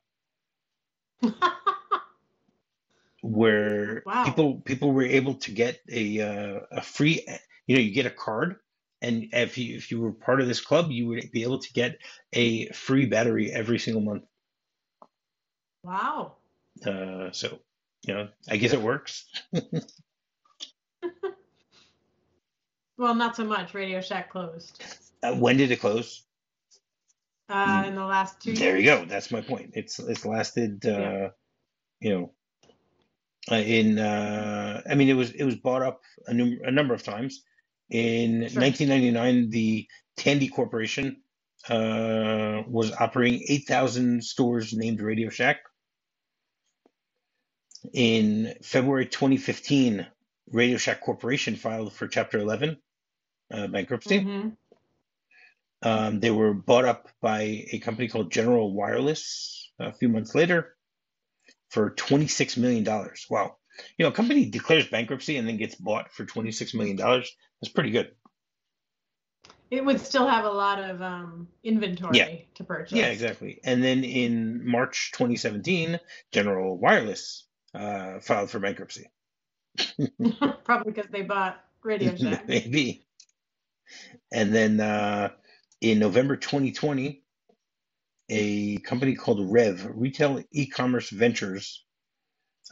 where 3.22 4.02
Wow. 4.06 4.24
people 4.24 4.60
people 4.64 4.92
were 4.92 5.02
able 5.04 5.34
to 5.34 5.50
get 5.50 5.80
a 5.90 6.20
uh, 6.20 6.60
a 6.72 6.82
free 6.82 7.26
you 7.66 7.76
know 7.76 7.82
you 7.82 7.92
get 7.92 8.06
a 8.06 8.10
card 8.10 8.56
and 9.02 9.28
if 9.32 9.58
you 9.58 9.76
if 9.76 9.90
you 9.90 10.00
were 10.00 10.12
part 10.12 10.40
of 10.40 10.46
this 10.46 10.60
club 10.60 10.90
you 10.90 11.08
would 11.08 11.30
be 11.32 11.42
able 11.42 11.58
to 11.58 11.72
get 11.72 11.98
a 12.32 12.68
free 12.68 13.06
battery 13.06 13.50
every 13.52 13.78
single 13.78 14.02
month 14.02 14.24
wow. 15.82 16.36
uh, 16.86 17.30
so 17.32 17.58
you 18.06 18.14
know 18.14 18.28
I 18.48 18.56
guess 18.58 18.72
it 18.72 18.82
works 18.82 19.26
Well, 22.98 23.14
not 23.14 23.36
so 23.36 23.44
much. 23.44 23.74
Radio 23.74 24.00
Shack 24.00 24.30
closed 24.30 24.82
uh, 25.22 25.34
when 25.34 25.56
did 25.58 25.70
it 25.70 25.80
close 25.80 26.25
uh, 27.48 27.84
in 27.86 27.94
the 27.94 28.04
last 28.04 28.40
two 28.40 28.52
there 28.54 28.76
years. 28.78 28.80
you 28.80 28.86
go 28.86 29.04
that's 29.06 29.30
my 29.30 29.40
point 29.40 29.70
it's 29.74 29.98
it's 29.98 30.24
lasted 30.26 30.84
uh, 30.86 30.90
Yeah. 30.98 31.28
you 32.00 32.10
know 32.10 32.32
uh, 33.50 33.56
in 33.56 33.98
uh, 33.98 34.82
I 34.90 34.94
mean 34.94 35.08
it 35.08 35.14
was 35.14 35.30
it 35.32 35.44
was 35.44 35.56
bought 35.56 35.82
up 35.82 36.00
a, 36.26 36.34
num- 36.34 36.60
a 36.64 36.70
number 36.70 36.94
of 36.94 37.02
times 37.02 37.42
in 37.90 38.48
Sure. 38.48 38.62
1999 38.62 39.50
the 39.50 39.86
Tandy 40.16 40.48
Corporation 40.48 41.22
uh, 41.68 42.62
was 42.68 42.92
operating 42.92 43.44
8,000 43.48 44.22
stores 44.24 44.72
named 44.72 45.00
Radio 45.00 45.28
Shack. 45.30 45.58
In 47.92 48.54
February 48.62 49.06
2015, 49.06 50.06
Radio 50.52 50.76
Shack 50.78 51.00
Corporation 51.00 51.56
filed 51.56 51.92
for 51.92 52.08
Chapter 52.08 52.38
11 52.38 52.76
uh, 53.52 53.66
bankruptcy. 53.68 54.20
hmm 54.20 54.48
Um, 55.86 56.20
they 56.20 56.30
were 56.30 56.52
bought 56.52 56.84
up 56.84 57.08
by 57.20 57.64
a 57.70 57.78
company 57.78 58.08
called 58.08 58.32
General 58.32 58.72
Wireless 58.74 59.70
a 59.78 59.92
few 59.92 60.08
months 60.08 60.34
later 60.34 60.74
for 61.70 61.90
$26 61.92 62.56
million. 62.56 62.84
Wow. 63.30 63.56
You 63.96 64.04
know, 64.04 64.08
a 64.08 64.12
company 64.12 64.46
declares 64.46 64.88
bankruptcy 64.88 65.36
and 65.36 65.46
then 65.46 65.58
gets 65.58 65.76
bought 65.76 66.12
for 66.12 66.24
$26 66.24 66.74
million. 66.74 66.96
That's 66.96 67.72
pretty 67.72 67.90
good. 67.90 68.10
It 69.70 69.84
would 69.84 70.00
still 70.00 70.26
have 70.26 70.44
a 70.44 70.50
lot 70.50 70.78
of 70.82 71.02
um, 71.02 71.48
inventory 71.62 72.18
Yeah. 72.18 72.28
to 72.54 72.64
purchase. 72.64 72.96
Yeah, 72.96 73.06
exactly. 73.06 73.60
And 73.64 73.82
then 73.82 74.02
in 74.04 74.68
March 74.68 75.12
2017, 75.12 76.00
General 76.32 76.78
Wireless 76.78 77.46
uh, 77.74 78.20
filed 78.20 78.50
for 78.50 78.58
bankruptcy. 78.58 79.06
Probably 80.64 80.92
because 80.92 81.10
they 81.10 81.22
bought 81.22 81.62
Radio 81.82 82.14
Shack. 82.16 82.48
Maybe. 82.48 83.06
And 84.32 84.54
then 84.54 84.80
uh, 84.80 85.30
in 85.80 85.98
November 85.98 86.36
2020, 86.36 87.22
a 88.28 88.78
company 88.78 89.14
called 89.14 89.50
Rev, 89.50 89.88
Retail 89.94 90.42
E-commerce 90.50 91.10
Ventures, 91.10 91.84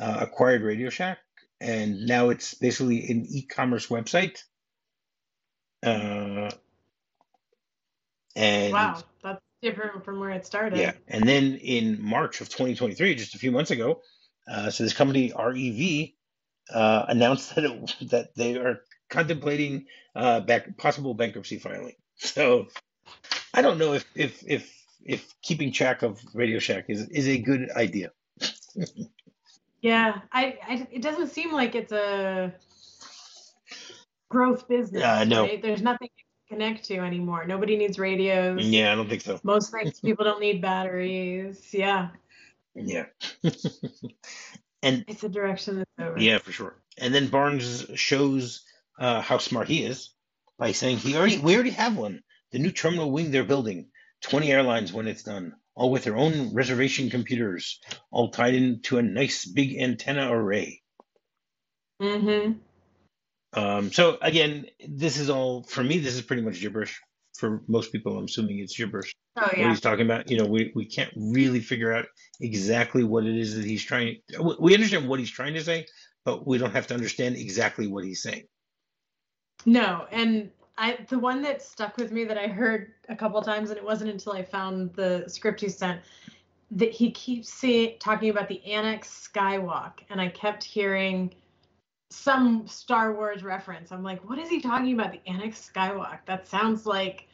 uh, 0.00 0.18
acquired 0.20 0.62
Radio 0.62 0.90
Shack, 0.90 1.18
and 1.61 2.06
now 2.06 2.30
it's 2.30 2.54
basically 2.54 3.08
an 3.11 3.26
e-commerce 3.28 3.87
website. 3.87 4.38
Uh, 5.84 6.50
and 8.34 8.73
wow, 8.73 9.00
that's 9.23 9.40
different 9.62 10.04
from 10.04 10.18
where 10.18 10.30
it 10.30 10.44
started. 10.44 10.78
Yeah, 10.78 10.92
and 11.06 11.28
then 11.28 11.56
in 11.56 12.02
March 12.02 12.40
of 12.40 12.49
2023, 12.49 13.14
just 13.14 13.34
a 13.34 13.38
few 13.38 13.52
months 13.52 13.70
ago, 13.70 14.00
uh, 14.49 14.70
so 14.70 14.82
this 14.82 14.94
company 14.94 15.32
REV 15.38 16.11
uh, 16.75 17.04
announced 17.08 17.54
that 17.54 17.64
it, 17.64 18.11
that 18.11 18.34
they 18.34 18.56
are 18.56 18.80
contemplating 19.11 19.87
uh, 20.16 20.40
back, 20.40 20.76
possible 20.76 21.14
bankruptcy 21.14 21.58
filing. 21.58 21.94
So 22.16 22.68
I 23.52 23.62
don't 23.62 23.78
know 23.78 23.92
if 23.94 24.04
if 24.14 24.42
if 24.46 24.70
if 25.04 25.34
keeping 25.42 25.73
track 25.73 26.02
of 26.02 26.20
Radio 26.34 26.58
Shack 26.58 26.87
is 26.88 27.08
is 27.08 27.28
a 27.28 27.38
good 27.38 27.70
idea. 27.76 28.11
Yeah, 29.84 30.20
I, 30.32 30.58
I 30.66 30.88
it 30.90 31.02
doesn't 31.02 31.26
seem 31.28 31.52
like 31.52 31.75
it's 31.75 31.92
a 31.92 32.54
growth 34.30 34.66
business. 34.66 35.02
Yeah, 35.02 35.12
I 35.14 35.25
know. 35.25 35.42
Right? 35.42 35.61
There's 35.61 35.82
nothing 35.82 36.08
to 36.08 36.54
connect 36.54 36.84
to 36.87 36.96
anymore. 37.00 37.44
Nobody 37.46 37.76
needs 37.76 37.99
radios. 37.99 38.66
Yeah, 38.66 38.92
I 38.92 38.94
don't 38.94 39.11
think 39.11 39.20
so. 39.20 39.40
Most 39.42 39.73
things 39.73 40.00
people 40.00 40.25
don't 40.25 40.40
need 40.40 40.62
batteries. 40.62 41.68
Yeah, 41.75 42.08
Yeah. 42.75 43.04
and 44.82 45.04
it's 45.06 45.23
a 45.23 45.28
direction 45.28 45.76
that's 45.76 45.90
over. 45.99 46.18
yeah, 46.18 46.38
for 46.38 46.50
sure. 46.50 46.76
And 46.96 47.14
then 47.14 47.28
Barnes 47.28 47.84
shows 47.94 48.64
uh, 48.99 49.20
how 49.20 49.37
smart 49.37 49.68
he 49.68 49.84
is 49.84 50.14
by 50.58 50.73
saying 50.73 50.96
he 50.96 51.14
already 51.14 51.37
we 51.37 51.54
already 51.56 51.70
have 51.70 51.94
one. 51.99 52.23
The 52.54 52.61
new 52.61 52.70
terminal 52.70 53.11
wing 53.11 53.32
they're 53.32 53.42
building, 53.42 53.88
20 54.23 54.52
airlines 54.52 54.92
when 54.92 55.08
it's 55.08 55.25
done, 55.25 55.54
all 55.75 55.90
with 55.90 56.04
their 56.04 56.16
own 56.16 56.54
reservation 56.54 57.11
computers, 57.11 57.80
all 58.12 58.30
tied 58.30 58.54
into 58.54 58.96
a 58.96 59.02
nice 59.02 59.44
big 59.44 59.76
antenna 59.76 60.32
array. 60.32 60.80
Mm-hmm. 62.00 62.52
Um, 63.61 63.92
so 63.92 64.18
again, 64.23 64.66
this 64.88 65.18
is 65.18 65.30
all 65.30 65.64
for 65.64 65.82
me. 65.82 65.99
This 65.99 66.14
is 66.14 66.23
pretty 66.23 66.42
much 66.42 66.61
gibberish. 66.61 67.00
For 67.37 67.64
most 67.66 67.90
people, 67.90 68.16
I'm 68.16 68.26
assuming 68.26 68.61
it's 68.61 68.76
gibberish. 68.76 69.12
Oh 69.37 69.50
yeah. 69.56 69.62
What 69.64 69.70
he's 69.70 69.80
talking 69.80 70.04
about, 70.06 70.30
you 70.30 70.38
know, 70.38 70.46
we, 70.46 70.70
we 70.76 70.87
can't 70.87 71.12
really 71.16 71.58
figure 71.58 71.92
out 71.92 72.06
exactly 72.40 73.02
what 73.02 73.26
it 73.26 73.37
is 73.37 73.56
that 73.56 73.64
he's 73.64 73.82
trying. 73.82 74.18
we- 74.40 74.56
We 74.61 74.75
understand 74.75 75.08
what 75.08 75.18
he's 75.18 75.32
trying 75.32 75.54
to 75.54 75.64
say, 75.64 75.87
but 76.25 76.46
we 76.46 76.58
don't 76.58 76.70
have 76.70 76.87
to 76.87 76.94
understand 76.94 77.34
exactly 77.34 77.88
what 77.88 78.04
he's 78.04 78.23
saying. 78.23 78.44
No, 79.66 80.06
and 80.12 80.52
I 80.76 80.98
the 81.08 81.18
one 81.18 81.42
that 81.42 81.62
stuck 81.62 81.96
with 81.96 82.10
me 82.10 82.24
that 82.24 82.38
I 82.38 82.48
heard 82.48 82.92
a 83.08 83.16
couple 83.16 83.40
times, 83.42 83.70
and 83.70 83.78
it 83.78 83.84
wasn't 83.84 84.10
until 84.10 84.32
I 84.32 84.42
found 84.42 84.92
the 84.94 85.24
script 85.28 85.60
he 85.60 85.68
sent 85.68 86.00
that 86.70 86.90
he 86.90 87.10
keeps 87.10 87.48
say, 87.52 87.96
talking 87.98 88.30
about 88.30 88.48
the 88.48 88.64
Annex 88.64 89.30
Skywalk, 89.32 90.00
and 90.10 90.20
I 90.20 90.28
kept 90.28 90.64
hearing 90.64 91.32
some 92.10 92.66
Star 92.66 93.12
Wars 93.12 93.44
reference. 93.44 93.92
I'm 93.92 94.02
like, 94.02 94.28
what 94.28 94.38
is 94.38 94.48
he 94.48 94.60
talking 94.60 94.92
about? 94.94 95.12
The 95.12 95.20
Annex 95.28 95.70
Skywalk? 95.72 96.18
That 96.26 96.48
sounds 96.48 96.86
like 96.86 97.28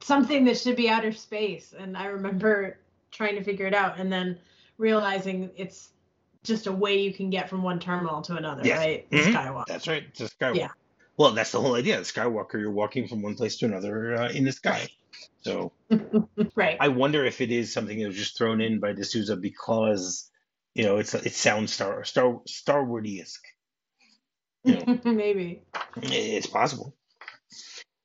something 0.00 0.44
that 0.44 0.58
should 0.58 0.76
be 0.76 0.88
outer 0.88 1.12
space. 1.12 1.74
And 1.76 1.96
I 1.96 2.06
remember 2.06 2.78
trying 3.10 3.36
to 3.36 3.42
figure 3.42 3.66
it 3.66 3.74
out, 3.74 3.98
and 3.98 4.12
then 4.12 4.38
realizing 4.78 5.50
it's 5.56 5.90
just 6.44 6.66
a 6.66 6.72
way 6.72 6.98
you 6.98 7.12
can 7.12 7.30
get 7.30 7.48
from 7.48 7.62
one 7.62 7.80
terminal 7.80 8.20
to 8.22 8.36
another, 8.36 8.62
Yes. 8.64 8.78
right? 8.78 9.10
The 9.10 9.16
Mhm. 9.16 9.32
Skywalk. 9.32 9.66
That's 9.66 9.88
right. 9.88 10.04
It's 10.08 10.20
a 10.20 10.28
Skywalker. 10.28 10.56
Yeah. 10.56 10.68
Well, 11.16 11.32
that's 11.32 11.52
the 11.52 11.60
whole 11.60 11.74
idea. 11.74 12.00
Skywalker, 12.00 12.54
you're 12.54 12.72
walking 12.72 13.06
from 13.06 13.22
one 13.22 13.36
place 13.36 13.56
to 13.58 13.66
another 13.66 14.14
uh, 14.14 14.28
in 14.30 14.44
the 14.44 14.52
sky. 14.52 14.88
So 15.42 15.72
right. 16.56 16.76
I 16.80 16.88
wonder 16.88 17.24
if 17.24 17.40
it 17.40 17.52
is 17.52 17.72
something 17.72 17.98
that 17.98 18.06
was 18.06 18.16
just 18.16 18.36
thrown 18.36 18.60
in 18.60 18.80
by 18.80 18.92
de 18.92 19.04
Souza 19.04 19.36
because, 19.36 20.30
you 20.74 20.84
know, 20.84 20.96
it's 20.96 21.14
it 21.14 21.34
sounds 21.34 21.72
Star 21.72 22.04
Star 22.04 22.40
Star 22.46 22.84
Wars-esque. 22.84 23.44
You 24.64 24.74
know, 24.86 25.00
Maybe. 25.04 25.62
it's 25.96 26.46
possible. 26.46 26.96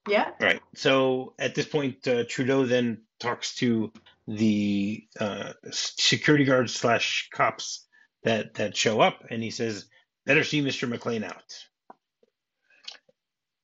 Yeah. 0.07 0.31
Right. 0.39 0.61
So 0.75 1.33
at 1.39 1.55
this 1.55 1.67
point, 1.67 2.07
uh, 2.07 2.25
Trudeau 2.27 2.65
then 2.65 3.03
talks 3.19 3.55
to 3.55 3.91
the 4.27 5.05
uh, 5.19 5.53
security 5.71 6.45
guards 6.45 6.75
slash 6.75 7.29
cops 7.33 7.87
that 8.23 8.55
that 8.55 8.75
show 8.75 8.99
up, 8.99 9.23
and 9.29 9.41
he 9.41 9.51
says, 9.51 9.85
"Better 10.25 10.43
see 10.43 10.61
Mr. 10.61 10.87
McLean 10.87 11.23
out." 11.23 11.68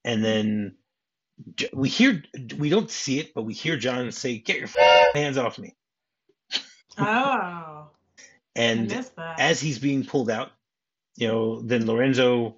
And 0.06 0.24
then 0.24 0.76
we 1.74 1.90
hear, 1.90 2.24
we 2.58 2.70
don't 2.70 2.92
see 2.92 3.20
it, 3.20 3.34
but 3.34 3.42
we 3.42 3.54
hear 3.54 3.76
John 3.76 4.12
say, 4.12 4.38
"Get 4.38 4.60
your 4.60 4.70
hands 5.16 5.38
off 5.38 5.58
me!" 5.58 5.76
Oh, 6.98 7.88
And 8.56 9.06
as 9.38 9.60
he's 9.60 9.80
being 9.80 10.06
pulled 10.06 10.30
out, 10.30 10.52
you 11.18 11.28
know, 11.28 11.60
then 11.62 11.88
Lorenzo 11.88 12.56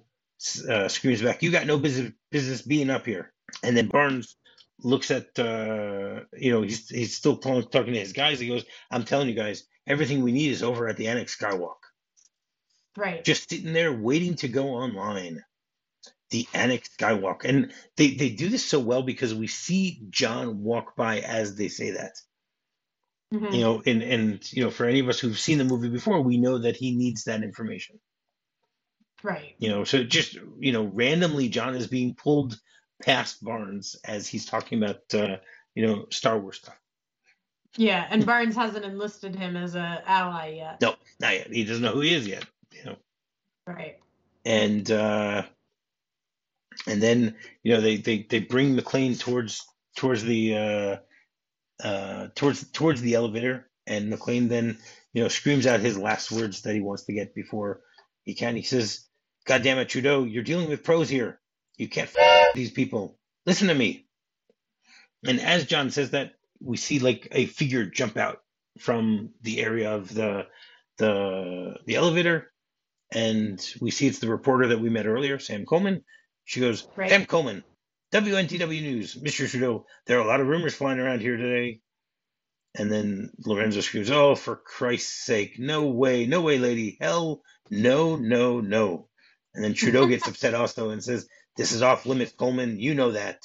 uh, 0.68 0.88
screams 0.88 1.22
back, 1.22 1.42
"You 1.42 1.50
got 1.50 1.66
no 1.66 1.78
business 1.78 2.12
business 2.30 2.62
being 2.62 2.90
up 2.90 3.06
here." 3.06 3.32
And 3.64 3.76
then 3.76 3.88
Barnes 3.88 4.36
looks 4.82 5.10
at, 5.10 5.36
uh, 5.38 6.20
you 6.36 6.52
know, 6.52 6.62
he's 6.62 6.88
he's 6.88 7.16
still 7.16 7.38
talking, 7.38 7.68
talking 7.70 7.94
to 7.94 7.98
his 7.98 8.12
guys. 8.12 8.38
He 8.38 8.48
goes, 8.48 8.64
"I'm 8.90 9.04
telling 9.04 9.28
you 9.28 9.34
guys, 9.34 9.64
everything 9.86 10.22
we 10.22 10.32
need 10.32 10.52
is 10.52 10.62
over 10.62 10.86
at 10.86 10.98
the 10.98 11.08
Annex 11.08 11.36
Skywalk, 11.36 11.80
right. 12.96 13.24
just 13.24 13.48
sitting 13.48 13.72
there 13.72 13.92
waiting 13.92 14.36
to 14.36 14.48
go 14.48 14.68
online." 14.68 15.42
The 16.30 16.46
Annex 16.52 16.90
Skywalk, 16.98 17.44
and 17.44 17.72
they 17.96 18.08
they 18.14 18.30
do 18.30 18.48
this 18.48 18.64
so 18.64 18.78
well 18.80 19.02
because 19.02 19.34
we 19.34 19.46
see 19.46 20.02
John 20.10 20.62
walk 20.62 20.94
by 20.96 21.20
as 21.20 21.56
they 21.56 21.68
say 21.68 21.92
that 21.92 22.12
Mhm. 23.32 23.52
you 23.54 23.60
know 23.60 23.82
and 23.84 24.02
and 24.02 24.52
you 24.52 24.64
know 24.64 24.70
for 24.70 24.86
any 24.86 25.00
of 25.00 25.08
us 25.08 25.20
who've 25.20 25.38
seen 25.38 25.58
the 25.58 25.64
movie 25.64 25.90
before 25.90 26.20
we 26.22 26.38
know 26.38 26.58
that 26.58 26.76
he 26.76 26.96
needs 26.96 27.24
that 27.24 27.42
information 27.42 27.98
Right. 29.22 29.54
you 29.58 29.68
know 29.68 29.84
so 29.84 30.02
just 30.02 30.34
you 30.58 30.72
know 30.72 30.84
randomly 30.84 31.48
john 31.50 31.74
is 31.74 31.86
being 31.88 32.14
pulled 32.14 32.58
past 33.02 33.44
barnes 33.44 33.96
as 34.04 34.26
he's 34.26 34.46
talking 34.46 34.82
about 34.82 35.02
uh 35.12 35.36
you 35.74 35.86
know 35.86 36.06
star 36.10 36.38
wars 36.38 36.56
stuff 36.56 36.78
Yeah, 37.76 38.06
and 38.10 38.24
Barnes 38.24 38.56
hasn't 38.56 38.84
enlisted 38.86 39.36
him 39.36 39.56
as 39.56 39.74
a 39.74 40.02
ally 40.06 40.54
yet. 40.56 40.80
no 40.80 40.96
not 41.20 41.34
yet 41.34 41.52
he 41.52 41.64
doesn't 41.64 41.82
know 41.82 41.92
who 41.92 42.00
he 42.00 42.14
is 42.14 42.26
yet 42.26 42.46
you 42.72 42.84
know 42.84 42.96
Right. 43.66 43.98
and 44.46 44.90
uh 44.90 45.42
and 46.86 47.02
then 47.02 47.36
you 47.62 47.74
know 47.74 47.80
they 47.80 47.96
they 47.96 48.26
they 48.28 48.40
bring 48.40 48.74
mclean 48.74 49.16
towards 49.16 49.64
towards 49.96 50.22
the 50.22 50.56
uh 50.56 50.96
uh 51.86 52.28
towards 52.34 52.70
towards 52.70 53.00
the 53.00 53.14
elevator. 53.14 53.68
And 53.86 54.10
mclean 54.10 54.48
then 54.48 54.78
you 55.12 55.22
know 55.22 55.28
screams 55.28 55.66
out 55.66 55.80
his 55.80 55.98
last 55.98 56.30
words 56.30 56.62
that 56.62 56.74
he 56.74 56.80
wants 56.80 57.04
to 57.04 57.12
get 57.12 57.34
before 57.34 57.80
he 58.22 58.34
can. 58.34 58.56
He 58.56 58.62
says 58.62 59.06
god 59.46 59.62
damn 59.62 59.78
it 59.78 59.88
trudeau 59.88 60.24
you're 60.24 60.42
dealing 60.42 60.68
with 60.68 60.84
pros 60.84 61.08
here. 61.08 61.40
You 61.76 61.88
can't 61.88 62.10
f- 62.14 62.54
these 62.54 62.70
people. 62.70 63.18
Listen 63.46 63.68
to 63.68 63.74
me. 63.74 64.06
And 65.26 65.40
as 65.40 65.66
john 65.66 65.90
says 65.90 66.10
that 66.10 66.32
we 66.60 66.76
see 66.76 66.98
like 66.98 67.28
a 67.32 67.46
figure 67.46 67.86
jump 67.86 68.16
out 68.16 68.40
from 68.78 69.30
the 69.42 69.60
area 69.60 69.94
of 69.94 70.12
the 70.12 70.46
the 70.98 71.76
the 71.86 71.96
elevator. 71.96 72.52
And 73.10 73.64
we 73.80 73.90
see 73.90 74.06
it's 74.06 74.18
the 74.18 74.28
reporter 74.28 74.68
that 74.68 74.80
we 74.80 74.90
met 74.90 75.06
earlier, 75.06 75.38
Sam 75.38 75.64
Coleman. 75.64 76.04
She 76.48 76.60
goes, 76.60 76.88
Right. 76.96 77.10
Sam 77.10 77.26
Coleman, 77.26 77.62
WNTW 78.10 78.80
News, 78.80 79.16
Mr. 79.16 79.46
Trudeau, 79.46 79.84
there 80.06 80.18
are 80.18 80.22
a 80.22 80.26
lot 80.26 80.40
of 80.40 80.46
rumors 80.46 80.74
flying 80.74 80.98
around 80.98 81.20
here 81.20 81.36
today. 81.36 81.82
And 82.74 82.90
then 82.90 83.30
Lorenzo 83.44 83.82
screams, 83.82 84.10
Oh, 84.10 84.34
for 84.34 84.56
Christ's 84.56 85.26
sake, 85.26 85.58
no 85.58 85.88
way, 85.88 86.24
no 86.24 86.40
way, 86.40 86.58
lady, 86.58 86.96
hell, 87.02 87.42
no, 87.70 88.16
no, 88.16 88.60
no. 88.60 89.08
And 89.52 89.62
then 89.62 89.74
Trudeau 89.74 90.06
gets 90.06 90.26
upset 90.28 90.54
also 90.54 90.88
and 90.88 91.04
says, 91.04 91.28
This 91.58 91.72
is 91.72 91.82
off 91.82 92.06
limits, 92.06 92.32
Coleman, 92.32 92.80
you 92.80 92.94
know 92.94 93.12
that. 93.12 93.42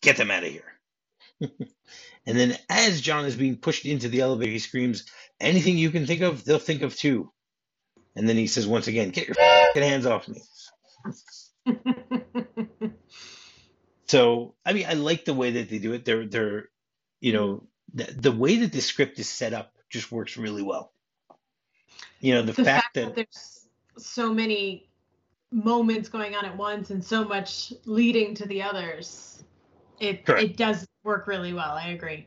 Get 0.00 0.16
them 0.16 0.30
out 0.30 0.44
of 0.44 0.52
here. 0.52 0.72
and 1.40 2.38
then 2.38 2.56
as 2.70 3.00
John 3.00 3.24
is 3.24 3.34
being 3.34 3.56
pushed 3.56 3.84
into 3.84 4.08
the 4.08 4.20
elevator, 4.20 4.52
he 4.52 4.60
screams, 4.60 5.06
Anything 5.40 5.76
you 5.76 5.90
can 5.90 6.06
think 6.06 6.20
of, 6.20 6.44
they'll 6.44 6.60
think 6.60 6.82
of 6.82 6.94
too. 6.94 7.32
And 8.14 8.28
then 8.28 8.36
he 8.36 8.46
says 8.46 8.66
once 8.66 8.86
again, 8.86 9.10
"Get 9.10 9.26
your 9.26 9.84
hands 9.84 10.06
off 10.06 10.28
me." 10.28 10.40
So 14.08 14.54
I 14.64 14.72
mean, 14.72 14.86
I 14.88 14.94
like 14.94 15.24
the 15.24 15.34
way 15.34 15.52
that 15.52 15.68
they 15.68 15.78
do 15.78 15.92
it. 15.92 16.04
They're 16.04 16.26
they're, 16.26 16.70
you 17.20 17.32
know, 17.32 17.64
the, 17.92 18.04
the 18.04 18.32
way 18.32 18.56
that 18.56 18.72
the 18.72 18.80
script 18.80 19.18
is 19.18 19.28
set 19.28 19.52
up 19.52 19.72
just 19.90 20.10
works 20.10 20.36
really 20.36 20.62
well. 20.62 20.92
You 22.20 22.34
know, 22.34 22.42
the, 22.42 22.52
the 22.52 22.64
fact, 22.64 22.66
fact 22.66 22.94
that, 22.94 23.04
that 23.04 23.14
there's 23.14 23.68
so 23.98 24.32
many 24.32 24.88
moments 25.52 26.08
going 26.08 26.34
on 26.34 26.44
at 26.44 26.56
once 26.56 26.90
and 26.90 27.04
so 27.04 27.24
much 27.24 27.72
leading 27.84 28.34
to 28.34 28.46
the 28.46 28.62
others, 28.62 29.44
it 30.00 30.24
Correct. 30.24 30.42
it 30.42 30.56
does 30.56 30.86
work 31.04 31.26
really 31.26 31.52
well. 31.52 31.72
I 31.72 31.88
agree. 31.88 32.26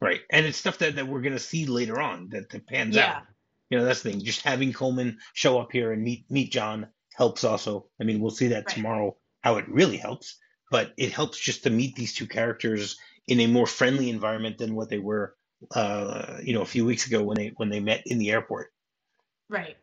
right, 0.00 0.20
and 0.30 0.46
it's 0.46 0.58
stuff 0.58 0.78
that, 0.78 0.96
that 0.96 1.06
we're 1.06 1.20
gonna 1.20 1.38
see 1.38 1.66
later 1.66 2.00
on 2.00 2.30
that, 2.30 2.48
that 2.50 2.66
pans 2.66 2.96
out. 2.96 3.00
Yeah. 3.00 3.20
You 3.68 3.78
know, 3.78 3.84
that's 3.84 4.00
the 4.00 4.12
thing. 4.12 4.24
Just 4.24 4.40
having 4.40 4.72
Coleman 4.72 5.18
show 5.34 5.60
up 5.60 5.72
here 5.72 5.92
and 5.92 6.02
meet 6.02 6.24
meet 6.30 6.50
John 6.50 6.88
helps 7.18 7.44
also. 7.44 7.86
I 8.00 8.04
mean, 8.04 8.20
we'll 8.20 8.30
see 8.30 8.48
that 8.48 8.66
Right. 8.66 8.74
tomorrow 8.76 9.16
how 9.42 9.56
it 9.58 9.68
really 9.68 9.98
helps, 9.98 10.38
but 10.70 10.94
it 10.96 11.12
helps 11.12 11.38
just 11.38 11.64
to 11.64 11.70
meet 11.70 11.94
these 11.96 12.14
two 12.14 12.26
characters 12.26 12.96
in 13.26 13.40
a 13.40 13.46
more 13.46 13.66
friendly 13.66 14.08
environment 14.08 14.56
than 14.58 14.74
what 14.74 14.88
they 14.88 14.98
were 14.98 15.36
uh, 15.74 16.38
you 16.42 16.54
know, 16.54 16.62
a 16.62 16.66
few 16.66 16.84
weeks 16.84 17.06
ago 17.06 17.22
when 17.22 17.36
they 17.36 17.52
when 17.56 17.68
they 17.68 17.80
met 17.80 18.02
in 18.06 18.18
the 18.18 18.30
airport. 18.30 18.72
Right. 19.48 19.76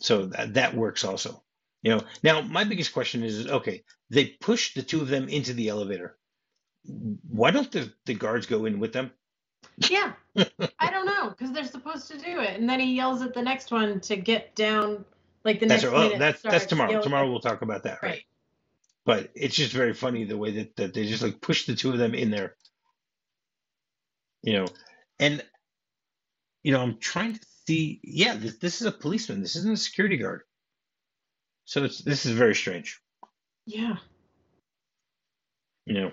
So 0.00 0.26
that 0.26 0.54
that 0.54 0.74
works 0.74 1.04
also. 1.04 1.42
You 1.82 1.92
know, 1.92 2.04
now 2.22 2.40
my 2.40 2.64
biggest 2.64 2.92
question 2.92 3.22
is 3.22 3.46
okay, 3.46 3.84
they 4.10 4.26
push 4.26 4.74
the 4.74 4.82
two 4.82 5.00
of 5.00 5.08
them 5.08 5.28
into 5.28 5.52
the 5.52 5.68
elevator. 5.68 6.16
Why 7.28 7.52
don't 7.52 7.70
the, 7.70 7.92
the 8.06 8.14
guards 8.14 8.46
go 8.46 8.64
in 8.64 8.80
with 8.80 8.92
them? 8.92 9.12
Yeah. 9.88 10.12
I 10.78 10.90
don't 10.90 11.06
know 11.06 11.30
because 11.30 11.52
they're 11.52 11.64
supposed 11.64 12.10
to 12.10 12.18
do 12.18 12.40
it, 12.40 12.58
and 12.58 12.68
then 12.68 12.80
he 12.80 12.94
yells 12.94 13.22
at 13.22 13.34
the 13.34 13.42
next 13.42 13.70
one 13.70 14.00
to 14.00 14.16
get 14.16 14.54
down. 14.56 15.04
Like 15.44 15.60
the 15.60 15.66
That's 15.66 15.82
next 15.82 15.92
well, 15.92 16.04
minute 16.04 16.18
that's 16.18 16.42
that's 16.42 16.66
tomorrow. 16.66 17.02
Tomorrow 17.02 17.30
we'll 17.30 17.40
talk 17.40 17.62
about 17.62 17.84
that, 17.84 18.02
right? 18.02 18.10
Right. 18.10 18.22
But 19.04 19.30
it's 19.34 19.56
just 19.56 19.72
very 19.72 19.94
funny 19.94 20.24
the 20.24 20.38
way 20.38 20.52
that, 20.52 20.76
that 20.76 20.94
they 20.94 21.06
just 21.06 21.22
like 21.22 21.40
push 21.40 21.66
the 21.66 21.74
two 21.74 21.90
of 21.90 21.98
them 21.98 22.14
in 22.14 22.30
there. 22.30 22.54
You 24.42 24.54
know, 24.54 24.66
and 25.18 25.44
you 26.62 26.72
know, 26.72 26.80
I'm 26.80 26.98
trying 26.98 27.34
to 27.34 27.46
see. 27.66 28.00
Yeah, 28.04 28.36
this, 28.36 28.58
this 28.58 28.80
is 28.80 28.86
a 28.86 28.92
policeman. 28.92 29.40
This 29.40 29.56
isn't 29.56 29.72
a 29.72 29.76
security 29.76 30.16
guard. 30.16 30.42
So 31.64 31.84
it's 31.84 32.02
this 32.02 32.26
is 32.26 32.32
very 32.32 32.54
strange. 32.54 33.00
Yeah. 33.66 33.96
You 35.86 35.94
know. 35.94 36.12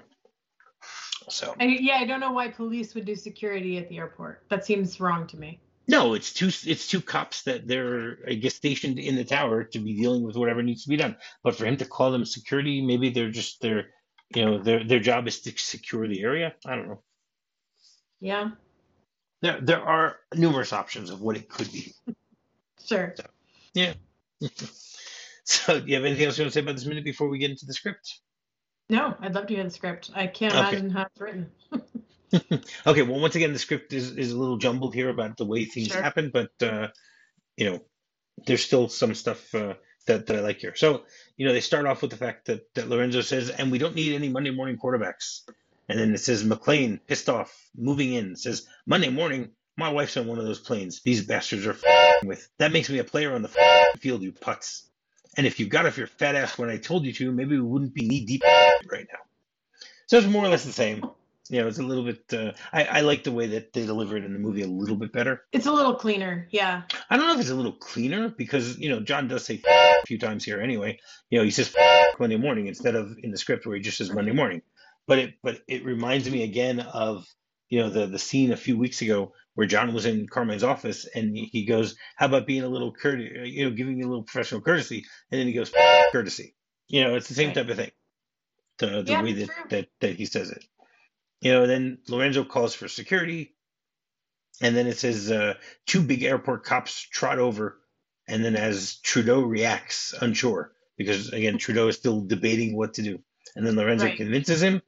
So 1.29 1.53
I, 1.59 1.65
yeah, 1.65 1.97
I 1.97 2.05
don't 2.05 2.19
know 2.19 2.31
why 2.31 2.47
police 2.47 2.95
would 2.95 3.05
do 3.05 3.15
security 3.15 3.77
at 3.77 3.89
the 3.89 3.97
airport. 3.97 4.43
That 4.49 4.65
seems 4.65 4.99
wrong 4.99 5.27
to 5.27 5.37
me. 5.37 5.59
No, 5.89 6.13
it's 6.13 6.31
two 6.31 6.47
it's 6.69 6.87
two 6.87 7.01
cops 7.01 7.41
that 7.43 7.67
they're 7.67 8.19
I 8.27 8.35
guess 8.35 8.53
stationed 8.53 8.99
in 8.99 9.15
the 9.15 9.23
tower 9.25 9.63
to 9.63 9.79
be 9.79 9.95
dealing 9.97 10.23
with 10.23 10.35
whatever 10.35 10.61
needs 10.61 10.83
to 10.83 10.89
be 10.89 10.97
done. 10.97 11.17
But 11.43 11.55
for 11.55 11.65
him 11.65 11.77
to 11.77 11.85
call 11.85 12.11
them 12.11 12.25
security, 12.25 12.85
maybe 12.85 13.09
they're 13.09 13.31
just 13.31 13.59
their 13.59 13.87
you 14.35 14.45
know 14.45 14.59
their 14.59 14.83
their 14.83 14.99
job 14.99 15.27
is 15.27 15.41
to 15.41 15.57
secure 15.57 16.07
the 16.07 16.21
area. 16.21 16.53
I 16.63 16.75
don't 16.75 16.89
know. 16.89 17.01
Yeah. 18.19 18.51
There 19.41 19.59
there 19.59 19.81
are 19.81 20.17
numerous 20.35 20.73
options 20.73 21.09
of 21.09 21.21
what 21.21 21.35
it 21.35 21.49
could 21.49 21.71
be. 21.71 21.93
Sure. 22.85 23.13
Yeah. 23.75 23.93
so 25.43 25.79
do 25.79 25.85
you 25.85 25.95
have 25.95 26.05
anything 26.05 26.25
else 26.25 26.37
you 26.37 26.43
want 26.43 26.53
to 26.53 26.59
say 26.59 26.61
about 26.63 26.75
this 26.75 26.85
minute 26.85 27.03
before 27.03 27.27
we 27.29 27.37
get 27.37 27.51
into 27.51 27.67
the 27.67 27.73
script? 27.73 28.21
No, 28.89 29.15
I'd 29.19 29.35
love 29.35 29.45
to 29.47 29.53
hear 29.53 29.63
the 29.63 29.69
script. 29.69 30.09
I 30.15 30.25
can't 30.25 30.55
Okay. 30.55 30.59
imagine 30.59 30.89
how 30.89 31.03
it's 31.03 31.21
written. 31.21 31.51
okay, 32.87 33.01
well, 33.01 33.19
once 33.19 33.35
again, 33.35 33.53
the 33.53 33.59
script 33.59 33.93
is, 33.93 34.11
is 34.17 34.31
a 34.31 34.37
little 34.39 34.57
jumbled 34.57 34.93
here 34.93 35.09
about 35.09 35.37
the 35.37 35.45
way 35.45 35.65
things 35.65 35.87
Sure. 35.87 36.01
happen, 36.01 36.31
but 36.33 36.51
uh, 36.61 36.87
you 37.57 37.69
know, 37.69 37.79
there's 38.45 38.63
still 38.63 38.87
some 38.89 39.15
stuff 39.15 39.53
uh, 39.55 39.73
that, 40.07 40.27
that 40.27 40.37
I 40.37 40.39
like 40.41 40.59
here. 40.59 40.75
So, 40.75 41.03
you 41.37 41.45
know, 41.47 41.53
they 41.53 41.61
start 41.61 41.85
off 41.85 42.01
with 42.01 42.11
the 42.11 42.17
fact 42.17 42.45
that, 42.47 42.73
that 42.75 42.89
Lorenzo 42.89 43.21
says, 43.21 43.49
and 43.49 43.71
we 43.71 43.77
don't 43.79 43.95
need 43.95 44.15
any 44.15 44.29
Monday 44.29 44.51
morning 44.51 44.77
quarterbacks. 44.77 45.41
And 45.89 45.99
then 45.99 46.13
it 46.13 46.19
says 46.19 46.43
McLean, 46.45 46.99
pissed 47.07 47.29
off, 47.29 47.69
moving 47.75 48.13
in, 48.13 48.35
says, 48.35 48.67
Monday 48.85 49.09
morning, 49.09 49.49
my 49.75 49.89
wife's 49.89 50.17
on 50.17 50.27
one 50.27 50.37
of 50.37 50.45
those 50.45 50.59
planes. 50.59 51.01
These 51.03 51.25
bastards 51.25 51.65
are 51.65 51.71
f***ing 51.71 52.27
with. 52.27 52.47
That 52.59 52.71
makes 52.71 52.89
me 52.89 52.99
a 52.99 53.03
player 53.03 53.33
on 53.33 53.41
the 53.41 53.49
f***ing 53.49 53.99
field, 53.99 54.21
you 54.21 54.31
putz. 54.31 54.83
And 55.37 55.47
if 55.47 55.59
you 55.59 55.67
got 55.67 55.85
off 55.85 55.97
your 55.97 56.07
fat 56.07 56.35
ass 56.35 56.57
when 56.57 56.69
I 56.69 56.77
told 56.77 57.05
you 57.05 57.13
to, 57.13 57.31
maybe 57.31 57.55
we 57.55 57.61
wouldn't 57.61 57.93
be 57.93 58.07
knee 58.07 58.25
deep 58.25 58.43
right 58.43 59.07
now. 59.11 59.19
So 60.07 60.17
it's 60.17 60.27
more 60.27 60.43
or 60.45 60.49
less 60.49 60.65
the 60.65 60.71
same. 60.73 61.03
You 61.49 61.61
know, 61.61 61.67
it's 61.67 61.79
a 61.79 61.83
little 61.83 62.03
bit. 62.03 62.23
Uh, 62.31 62.51
I, 62.71 62.83
I 62.85 63.01
like 63.01 63.23
the 63.23 63.31
way 63.31 63.47
that 63.47 63.73
they 63.73 63.85
deliver 63.85 64.15
it 64.17 64.23
in 64.23 64.33
the 64.33 64.39
movie 64.39 64.61
a 64.61 64.67
little 64.67 64.95
bit 64.95 65.11
better. 65.11 65.41
It's 65.51 65.65
a 65.65 65.71
little 65.71 65.95
cleaner. 65.95 66.47
Yeah. 66.51 66.83
I 67.09 67.17
don't 67.17 67.25
know 67.27 67.33
if 67.33 67.39
it's 67.39 67.49
a 67.49 67.55
little 67.55 67.71
cleaner 67.73 68.29
because 68.29 68.77
you 68.77 68.89
know 68.89 68.99
John 68.99 69.27
does 69.27 69.45
say 69.45 69.59
a 69.67 70.05
few 70.05 70.19
times 70.19 70.45
here 70.45 70.61
anyway. 70.61 70.99
You 71.29 71.39
know, 71.39 71.43
he 71.43 71.51
says 71.51 71.75
Monday 72.19 72.37
morning 72.37 72.67
instead 72.67 72.95
of 72.95 73.17
in 73.23 73.31
the 73.31 73.37
script 73.37 73.65
where 73.65 73.75
he 73.75 73.81
just 73.81 73.97
says 73.97 74.11
Monday 74.13 74.31
morning. 74.31 74.61
But 75.07 75.19
it 75.19 75.33
but 75.41 75.59
it 75.67 75.83
reminds 75.83 76.29
me 76.29 76.43
again 76.43 76.79
of 76.79 77.25
you 77.69 77.79
know 77.79 77.89
the 77.89 78.05
the 78.05 78.19
scene 78.19 78.51
a 78.51 78.57
few 78.57 78.77
weeks 78.77 79.01
ago 79.01 79.33
where 79.55 79.65
John 79.67 79.93
was 79.93 80.05
in 80.05 80.27
Carmine's 80.27 80.63
office 80.63 81.05
and 81.15 81.35
he 81.35 81.65
goes, 81.65 81.95
"How 82.15 82.27
about 82.27 82.45
being 82.45 82.63
a 82.63 82.69
little 82.69 82.93
courteous? 82.93 83.49
You 83.49 83.65
know, 83.69 83.75
giving 83.75 83.97
you 83.97 84.05
a 84.05 84.09
little 84.09 84.23
professional 84.23 84.61
courtesy?" 84.61 85.03
And 85.31 85.39
then 85.39 85.47
he 85.47 85.53
goes, 85.53 85.71
"Courtesy." 86.11 86.55
You 86.87 87.03
know, 87.03 87.15
it's 87.15 87.27
the 87.27 87.33
same 87.33 87.47
Right. 87.47 87.55
type 87.55 87.69
of 87.69 87.77
thing. 87.77 87.91
The 88.77 89.01
the 89.01 89.11
Yeah, 89.13 89.23
way 89.23 89.33
that, 89.33 89.45
true. 89.47 89.63
that 89.71 89.87
that 90.01 90.15
he 90.15 90.25
says 90.25 90.51
it. 90.51 90.63
You 91.41 91.51
know, 91.53 91.67
then 91.67 91.99
Lorenzo 92.07 92.43
calls 92.43 92.73
for 92.75 92.87
security, 92.87 93.55
and 94.61 94.75
then 94.75 94.87
it 94.87 94.97
says 94.97 95.31
uh, 95.31 95.53
two 95.85 96.01
big 96.01 96.23
airport 96.23 96.65
cops 96.65 96.99
trot 97.01 97.39
over, 97.39 97.79
and 98.27 98.43
then 98.43 98.55
as 98.55 98.97
Trudeau 98.99 99.41
reacts, 99.41 100.13
unsure, 100.21 100.73
because 100.97 101.31
again 101.31 101.57
Trudeau 101.57 101.87
is 101.87 101.95
still 101.95 102.21
debating 102.21 102.75
what 102.75 102.95
to 102.95 103.01
do, 103.03 103.19
and 103.55 103.65
then 103.65 103.75
Lorenzo 103.75 104.05
Right. 104.05 104.17
convinces 104.17 104.61
him, 104.61 104.81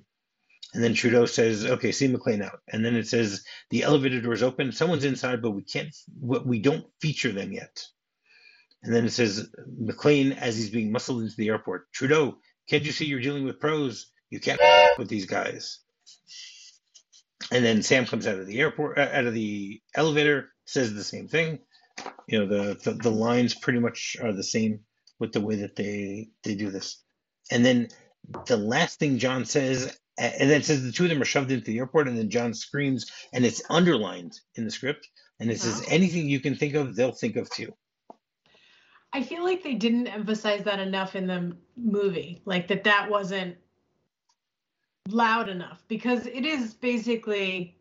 and 0.74 0.84
then 0.84 0.94
Trudeau 0.94 1.26
says, 1.26 1.66
"Okay, 1.66 1.94
see 1.94 2.08
McLean 2.10 2.42
out," 2.42 2.60
and 2.68 2.84
then 2.84 2.96
it 2.96 3.08
says 3.08 3.46
the 3.70 3.84
elevator 3.84 4.20
doors 4.20 4.44
open, 4.44 4.74
someone's 4.74 5.06
inside, 5.06 5.42
but 5.42 5.52
we 5.52 5.64
can't, 5.64 5.96
we 6.20 6.40
we 6.40 6.60
don't 6.60 6.86
feature 7.00 7.32
them 7.32 7.54
yet. 7.54 7.86
And 8.84 8.94
then 8.94 9.06
it 9.06 9.12
says 9.12 9.48
McLean 9.78 10.34
as 10.34 10.58
he's 10.58 10.72
being 10.72 10.92
muscled 10.92 11.22
into 11.22 11.36
the 11.38 11.50
airport. 11.50 11.92
Trudeau, 11.94 12.40
can't 12.68 12.84
you 12.84 12.92
see 12.92 13.06
you're 13.06 13.22
dealing 13.22 13.46
with 13.46 13.60
pros? 13.60 14.12
You 14.30 14.40
can't 14.40 14.60
with 14.98 15.08
these 15.08 15.26
guys. 15.28 15.80
And 17.52 17.66
then 17.66 17.84
Sam 17.84 18.06
comes 18.06 18.28
out 18.28 18.40
of 18.40 18.48
the 18.48 18.60
airport, 18.60 18.98
uh, 18.98 19.10
out 19.12 19.26
of 19.26 19.34
the 19.34 19.82
elevator, 19.94 20.50
says 20.66 20.94
the 20.94 21.04
same 21.04 21.28
thing. 21.28 21.60
You 22.28 22.40
know, 22.40 22.48
the, 22.48 22.80
the 22.84 22.92
the 22.94 23.12
lines 23.12 23.54
pretty 23.54 23.80
much 23.80 24.16
are 24.22 24.32
the 24.32 24.44
same 24.44 24.80
with 25.20 25.34
the 25.34 25.42
way 25.42 25.56
that 25.58 25.76
they 25.76 26.30
they 26.44 26.56
do 26.56 26.72
this. 26.72 27.04
And 27.52 27.66
then 27.66 27.90
the 28.48 28.58
last 28.58 29.00
thing 29.00 29.18
John 29.18 29.44
says, 29.46 29.98
and 30.18 30.50
then 30.50 30.62
it 30.62 30.66
says 30.66 30.84
the 30.84 30.92
two 30.92 31.04
of 31.04 31.10
them 31.10 31.22
are 31.22 31.26
shoved 31.26 31.52
into 31.52 31.66
the 31.66 31.80
airport, 31.80 32.08
and 32.08 32.18
then 32.18 32.30
John 32.30 32.54
screams, 32.54 33.12
and 33.34 33.46
it's 33.46 33.62
underlined 33.70 34.40
in 34.56 34.64
the 34.64 34.72
script, 34.72 35.10
and 35.40 35.52
it 35.52 35.60
says 35.60 35.82
Oh. 35.82 35.90
anything 35.90 36.30
you 36.30 36.40
can 36.40 36.56
think 36.56 36.76
of, 36.76 36.96
they'll 36.96 37.12
think 37.12 37.36
of 37.36 37.50
too. 37.50 37.74
I 39.14 39.24
feel 39.24 39.44
like 39.44 39.62
they 39.62 39.74
didn't 39.74 40.08
emphasize 40.08 40.64
that 40.64 40.80
enough 40.80 41.16
in 41.18 41.28
the 41.28 41.58
movie, 41.76 42.42
like 42.46 42.70
that 42.70 42.86
that 42.86 43.10
wasn't 43.10 43.58
loud 45.10 45.50
enough 45.50 45.84
because 45.88 46.26
it 46.28 46.46
is 46.46 46.74
basically 46.74 47.76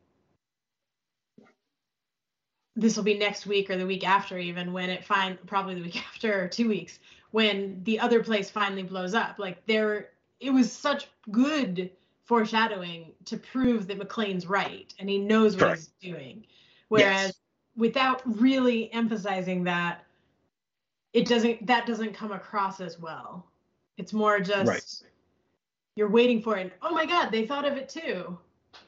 this 2.77 2.97
will 2.97 3.05
be 3.05 3.19
next 3.19 3.47
week 3.47 3.69
or 3.69 3.77
the 3.77 3.87
week 3.87 4.09
after 4.09 4.39
even 4.39 4.73
when 4.73 4.89
it 4.89 5.05
find 5.05 5.39
probably 5.47 5.75
the 5.75 5.83
week 5.83 6.03
after 6.15 6.45
or 6.45 6.49
two 6.49 6.69
weeks 6.69 6.99
when 7.31 7.83
the 7.85 8.01
other 8.01 8.23
place 8.23 8.51
finally 8.51 8.83
blows 8.83 9.15
up 9.15 9.39
like 9.39 9.65
there 9.67 10.11
it 10.41 10.51
was 10.51 10.73
such 10.73 11.09
good 11.31 11.91
foreshadowing 12.25 13.13
to 13.25 13.37
prove 13.37 13.87
that 13.87 13.99
McLean's 13.99 14.47
right 14.47 14.95
and 14.99 15.09
he 15.11 15.19
knows 15.19 15.55
what 15.55 15.65
Correct. 15.65 15.89
he's 16.01 16.13
doing 16.13 16.45
whereas 16.89 17.37
without 17.77 18.23
really 18.41 18.93
emphasizing 18.93 19.65
that 19.65 20.05
it 21.13 21.27
doesn't 21.27 21.67
that 21.67 21.87
doesn't 21.87 22.15
come 22.15 22.33
across 22.33 22.81
as 22.81 22.99
well 22.99 23.47
it's 23.99 24.13
more 24.15 24.41
just 24.41 24.67
Right. 24.67 25.10
You're 25.97 26.09
waiting 26.11 26.43
for 26.43 26.57
it 26.57 26.63
And, 26.63 26.71
oh 26.83 26.93
my 26.95 27.07
god 27.07 27.31
they 27.31 27.47
thought 27.47 27.65
of 27.67 27.77
it 27.77 27.89
too 27.89 28.39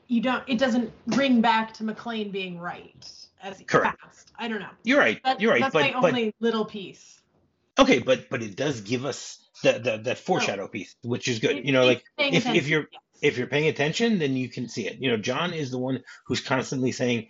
you 0.09 0.21
don't 0.21 0.43
it 0.47 0.59
doesn't 0.59 0.93
ring 1.09 1.41
back 1.41 1.73
to 1.75 1.85
mclean 1.85 2.31
being 2.31 2.59
right 2.59 3.11
as 3.43 3.63
Correct. 3.67 4.01
fast 4.03 4.33
i 4.39 4.49
don't 4.49 4.61
know 4.61 4.71
You're 4.85 4.99
right. 4.99 5.21
that, 5.25 5.41
You're 5.41 5.53
right. 5.53 5.61
that's 5.63 5.73
But 5.73 5.93
my 5.95 6.01
but 6.01 6.09
only 6.11 6.35
little 6.41 6.65
piece 6.65 7.21
okay, 7.79 7.99
but 7.99 8.29
but 8.31 8.43
it 8.43 8.57
does 8.57 8.81
give 8.83 9.05
us 9.05 9.39
that 9.63 9.85
that 9.85 10.05
that 10.05 10.19
foreshadow 10.19 10.67
piece, 10.69 10.95
which 11.03 11.29
is 11.29 11.39
good. 11.39 11.57
It- 11.59 11.65
You 11.65 11.73
know, 11.73 11.85
like 11.87 12.05
if 12.19 12.47
if 12.47 12.69
you're 12.69 12.87
yes. 12.93 13.01
if 13.23 13.39
you're 13.39 13.47
paying 13.47 13.69
attention, 13.69 14.19
then 14.19 14.37
you 14.37 14.49
can 14.49 14.69
see 14.69 14.87
it. 14.89 14.99
You 14.99 15.11
know, 15.11 15.17
John 15.17 15.53
is 15.55 15.71
the 15.71 15.79
one 15.79 16.03
who's 16.27 16.41
constantly 16.41 16.93
saying, 16.93 17.29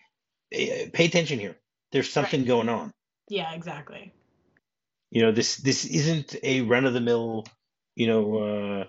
"Eh, 0.51 0.89
"Pay 0.93 1.07
attention 1.07 1.39
here. 1.39 1.57
There's 1.93 2.11
something 2.11 2.45
going 2.45 2.69
on." 2.69 2.93
yeah 3.29 3.53
exactly 3.55 4.13
You 5.11 5.23
know, 5.23 5.33
this 5.33 5.57
this 5.57 5.85
isn't 5.85 6.35
a 6.43 6.63
run 6.63 6.87
of 6.87 6.95
the 6.95 7.01
mill. 7.01 7.45
You 7.95 8.07
know, 8.07 8.39
uh, 8.39 8.85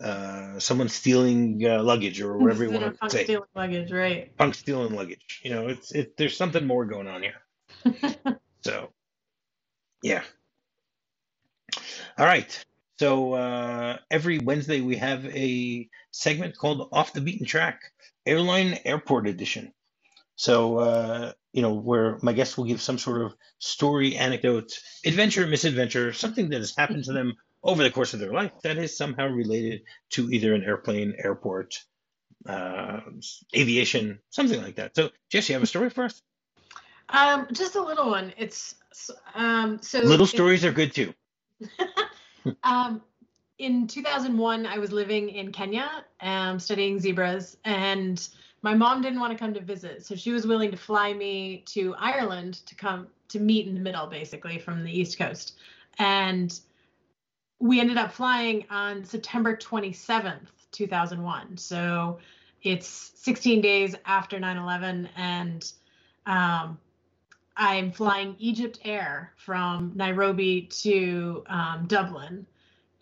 uh, 0.00 0.58
someone 0.58 0.88
stealing 0.88 1.64
uh, 1.64 1.82
luggage 1.82 2.20
or 2.20 2.36
whatever 2.38 2.64
you 2.64 2.70
want 2.70 2.84
to 2.84 2.92
punk 2.92 3.12
say. 3.12 3.24
stealing 3.24 3.48
luggage 3.54 3.92
right 3.92 4.36
Punk 4.36 4.54
stealing 4.54 4.94
luggage. 4.94 5.40
You 5.44 5.50
know, 5.50 5.68
it's 5.68 5.92
it. 5.92 6.16
There's 6.16 6.36
something 6.36 6.66
more 6.66 6.84
going 6.86 7.08
on 7.08 7.22
here. 7.22 7.40
So, 8.64 8.90
yeah. 10.02 10.22
All 12.16 12.26
right. 12.26 12.64
So 12.98 13.34
uh, 13.34 13.98
every 14.10 14.38
Wednesday 14.38 14.80
we 14.80 14.96
have 14.96 15.26
a 15.26 15.88
segment 16.12 16.56
called 16.56 16.88
Off 16.92 17.12
the 17.12 17.20
Beaten 17.20 17.46
Track, 17.46 17.80
Airline 18.24 18.78
Airport 18.84 19.26
Edition. 19.26 19.72
So 20.36 20.78
uh, 20.78 21.32
you 21.52 21.62
know, 21.62 21.74
where 21.74 22.18
my 22.22 22.32
guests 22.32 22.56
will 22.56 22.64
give 22.64 22.80
some 22.80 22.98
sort 22.98 23.22
of 23.22 23.34
story, 23.58 24.16
anecdote, 24.16 24.72
adventure, 25.04 25.46
misadventure, 25.46 26.12
something 26.12 26.50
that 26.50 26.58
has 26.58 26.74
happened 26.76 27.04
to 27.04 27.12
them 27.12 27.34
over 27.64 27.82
the 27.82 27.90
course 27.90 28.14
of 28.14 28.20
their 28.20 28.32
life 28.32 28.52
that 28.62 28.76
is 28.78 28.96
somehow 28.96 29.26
related 29.26 29.82
to 30.10 30.30
either 30.30 30.54
an 30.54 30.62
airplane, 30.62 31.14
airport, 31.18 31.82
uh, 32.46 33.00
aviation, 33.56 34.20
something 34.30 34.62
like 34.62 34.76
that. 34.76 34.94
So, 34.94 35.10
Jess, 35.30 35.48
you 35.48 35.54
have 35.54 35.62
a 35.62 35.66
story 35.66 35.90
for 35.90 36.04
us? 36.04 36.22
um 37.10 37.46
just 37.52 37.76
a 37.76 37.82
little 37.82 38.08
one 38.08 38.32
it's 38.38 38.76
um 39.34 39.78
so 39.82 40.00
Little 40.00 40.24
it- 40.24 40.28
stories 40.30 40.64
are 40.64 40.72
good 40.72 40.92
too. 40.94 41.12
Um, 42.62 43.00
in 43.58 43.86
2001, 43.86 44.66
I 44.66 44.78
was 44.78 44.92
living 44.92 45.30
in 45.30 45.50
Kenya, 45.52 46.04
um, 46.20 46.58
studying 46.58 46.98
zebras, 47.00 47.56
and 47.64 48.26
my 48.62 48.74
mom 48.74 49.00
didn't 49.00 49.18
want 49.20 49.32
to 49.32 49.38
come 49.38 49.54
to 49.54 49.60
visit, 49.62 50.04
so 50.04 50.14
she 50.14 50.30
was 50.30 50.46
willing 50.46 50.70
to 50.70 50.76
fly 50.76 51.12
me 51.14 51.62
to 51.68 51.94
Ireland 51.98 52.54
to 52.66 52.74
come 52.74 53.06
to 53.28 53.40
meet 53.40 53.66
in 53.66 53.74
the 53.74 53.80
middle, 53.80 54.06
basically 54.06 54.58
from 54.58 54.84
the 54.84 54.90
East 54.92 55.18
Coast, 55.18 55.56
and 55.98 56.58
we 57.58 57.80
ended 57.80 57.96
up 57.96 58.12
flying 58.12 58.64
on 58.70 59.04
September 59.04 59.56
27th, 59.56 60.48
2001. 60.72 61.56
So 61.56 62.18
it's 62.62 63.12
16 63.16 63.60
days 63.60 63.94
after 64.06 64.38
9/11, 64.38 65.08
and 65.16 65.72
um, 66.26 66.78
I'm 67.56 67.92
flying 67.92 68.34
Egypt 68.38 68.80
Air 68.84 69.32
from 69.36 69.92
Nairobi 69.94 70.62
to 70.82 71.44
um, 71.46 71.86
Dublin. 71.86 72.46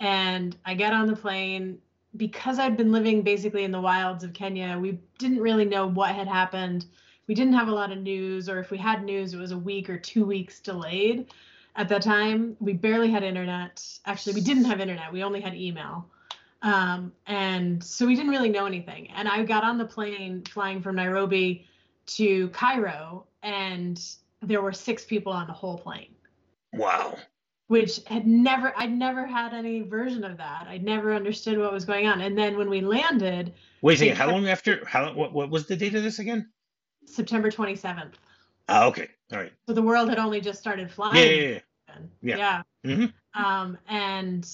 And 0.01 0.57
I 0.65 0.75
get 0.75 0.93
on 0.93 1.07
the 1.07 1.17
plane 1.17 1.79
because 2.17 2.59
I'd 2.59 2.77
been 2.77 2.93
living 2.93 3.23
basically 3.23 3.65
in 3.65 3.71
the 3.71 3.81
wilds 3.81 4.25
of 4.25 4.35
Kenya, 4.35 4.79
we 4.79 4.99
didn't 5.19 5.41
really 5.41 5.65
know 5.65 5.87
what 5.87 6.15
had 6.15 6.29
happened. 6.29 6.87
We 7.27 7.35
didn't 7.35 7.55
have 7.55 7.69
a 7.69 7.73
lot 7.73 7.93
of 7.93 7.99
news, 7.99 8.49
or 8.49 8.59
if 8.59 8.71
we 8.71 8.79
had 8.79 9.05
news, 9.05 9.33
it 9.33 9.39
was 9.39 9.53
a 9.53 9.59
week 9.59 9.89
or 9.89 9.97
two 9.97 10.27
weeks 10.27 10.61
delayed. 10.61 11.33
At 11.77 11.89
that 11.89 12.03
time, 12.03 12.57
we 12.61 12.75
barely 12.75 13.11
had 13.11 13.23
internet. 13.23 13.83
Actually, 14.05 14.35
we 14.35 14.41
didn't 14.43 14.65
have 14.65 14.81
internet. 14.81 15.13
We 15.13 15.23
only 15.23 15.41
had 15.41 15.55
email. 15.55 16.07
Um, 16.61 17.13
and 17.27 17.83
so 17.83 18.07
we 18.07 18.15
didn't 18.15 18.31
really 18.31 18.51
know 18.51 18.67
anything. 18.67 19.11
And 19.17 19.29
I 19.29 19.43
got 19.45 19.65
on 19.65 19.79
the 19.79 19.85
plane 19.85 20.43
flying 20.45 20.83
from 20.83 20.97
Nairobi 20.97 21.67
to 22.07 22.49
Cairo, 22.51 23.27
and 23.43 24.01
there 24.43 24.61
were 24.61 24.73
six 24.73 25.05
people 25.05 25.33
on 25.33 25.47
the 25.47 25.53
whole 25.53 25.79
plane. 25.79 26.15
Wow. 26.75 27.17
Which 27.69 28.01
had 28.07 28.27
never, 28.27 28.73
I'd 28.77 28.93
never 28.93 29.27
had 29.27 29.55
any 29.55 29.81
version 29.81 30.25
of 30.25 30.37
that. 30.37 30.67
I'd 30.69 30.85
never 30.85 31.15
understood 31.15 31.59
what 31.59 31.73
was 31.73 31.85
going 31.85 32.07
on. 32.07 32.21
And 32.21 32.37
then 32.37 32.59
when 32.59 32.69
we 32.69 32.81
landed, 32.81 33.55
Wait 33.81 33.95
a 33.95 33.99
second. 33.99 34.17
How 34.17 34.31
long 34.31 34.47
after? 34.47 34.85
How 34.87 35.13
what 35.15 35.33
what 35.33 35.51
was 35.51 35.67
the 35.67 35.75
date 35.75 35.95
of 35.95 36.03
this 36.03 36.19
again? 36.19 36.51
September 37.07 37.51
27th. 37.51 38.13
Ah, 38.73 38.87
okay. 38.87 39.09
All 39.33 39.39
right. 39.39 39.53
So 39.67 39.75
the 39.75 39.83
world 39.83 40.09
had 40.09 40.19
only 40.19 40.41
just 40.41 40.59
started 40.59 40.91
flying. 40.91 41.17
Yeah, 41.17 41.59
yeah, 41.91 41.99
yeah. 42.23 42.37
Yeah. 42.37 42.63
Mhm. 42.85 43.13
Um, 43.35 43.79
and 43.89 44.49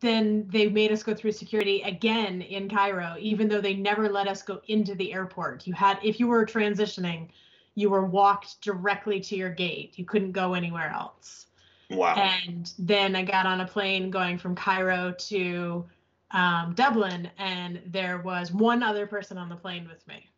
then 0.00 0.48
they 0.48 0.68
made 0.68 0.90
us 0.92 1.02
go 1.02 1.14
through 1.14 1.32
security 1.32 1.80
again 1.82 2.42
in 2.42 2.68
Cairo, 2.68 3.16
even 3.20 3.48
though 3.48 3.60
they 3.60 3.74
never 3.74 4.08
let 4.08 4.26
us 4.26 4.42
go 4.42 4.60
into 4.66 4.94
the 4.94 5.12
airport. 5.12 5.66
You 5.66 5.74
had, 5.74 5.98
if 6.02 6.18
you 6.18 6.26
were 6.26 6.44
transitioning, 6.44 7.28
you 7.76 7.88
were 7.88 8.04
walked 8.04 8.60
directly 8.60 9.20
to 9.20 9.36
your 9.36 9.50
gate. 9.50 9.98
You 9.98 10.04
couldn't 10.04 10.32
go 10.32 10.54
anywhere 10.54 10.90
else. 10.90 11.46
Wow. 11.88 12.14
And 12.16 12.72
then 12.78 13.14
I 13.14 13.22
got 13.22 13.46
on 13.46 13.60
a 13.60 13.66
plane 13.66 14.10
going 14.10 14.38
from 14.38 14.54
Cairo 14.56 15.12
to 15.12 15.86
um, 16.32 16.74
Dublin, 16.74 17.30
and 17.38 17.80
there 17.86 18.18
was 18.18 18.52
one 18.52 18.82
other 18.82 19.06
person 19.06 19.38
on 19.38 19.48
the 19.48 19.56
plane 19.56 19.86
with 19.86 20.06
me. 20.08 20.31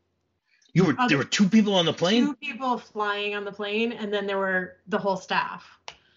You 0.74 0.84
were 0.84 0.96
there 1.08 1.18
were 1.18 1.24
two 1.24 1.48
people 1.48 1.74
on 1.74 1.86
the 1.86 1.92
plane. 1.92 2.26
Two 2.26 2.36
people 2.36 2.78
flying 2.78 3.34
on 3.34 3.44
the 3.44 3.52
plane, 3.52 3.92
and 3.92 4.12
then 4.12 4.26
there 4.26 4.38
were 4.38 4.76
the 4.88 4.98
whole 4.98 5.16
staff. 5.16 5.64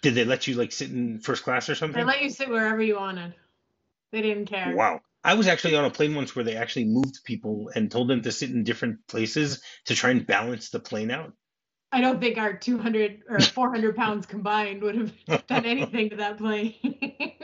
Did 0.01 0.15
they 0.15 0.25
let 0.25 0.47
you 0.47 0.55
like 0.55 0.71
sit 0.71 0.89
in 0.91 1.19
first 1.19 1.43
class 1.43 1.69
or 1.69 1.75
something? 1.75 1.99
They 1.99 2.05
let 2.05 2.23
you 2.23 2.29
sit 2.29 2.49
wherever 2.49 2.81
you 2.81 2.95
wanted. 2.95 3.35
They 4.11 4.21
didn't 4.21 4.47
care. 4.47 4.75
Wow. 4.75 5.01
I 5.23 5.33
was 5.33 5.47
actually 5.47 5.75
on 5.75 5.85
a 5.85 5.89
plane 5.89 6.15
once 6.15 6.35
where 6.35 6.45
they 6.45 6.55
actually 6.55 6.85
moved 6.85 7.23
people 7.23 7.69
and 7.75 7.91
told 7.91 8.07
them 8.07 8.21
to 8.21 8.31
sit 8.31 8.49
in 8.49 8.63
different 8.63 9.05
places 9.07 9.61
to 9.85 9.95
try 9.95 10.11
and 10.11 10.25
balance 10.25 10.69
the 10.69 10.79
plane 10.79 11.11
out. 11.11 11.33
I 11.91 12.01
don't 12.01 12.19
think 12.19 12.37
our 12.37 12.53
200 12.53 13.23
or 13.29 13.39
400 13.39 13.95
pounds 13.95 14.25
combined 14.25 14.81
would 14.81 14.95
have 14.95 15.13
done 15.47 15.65
anything 15.65 16.11
to 16.11 16.15
that 16.17 16.37
plane. 16.37 16.75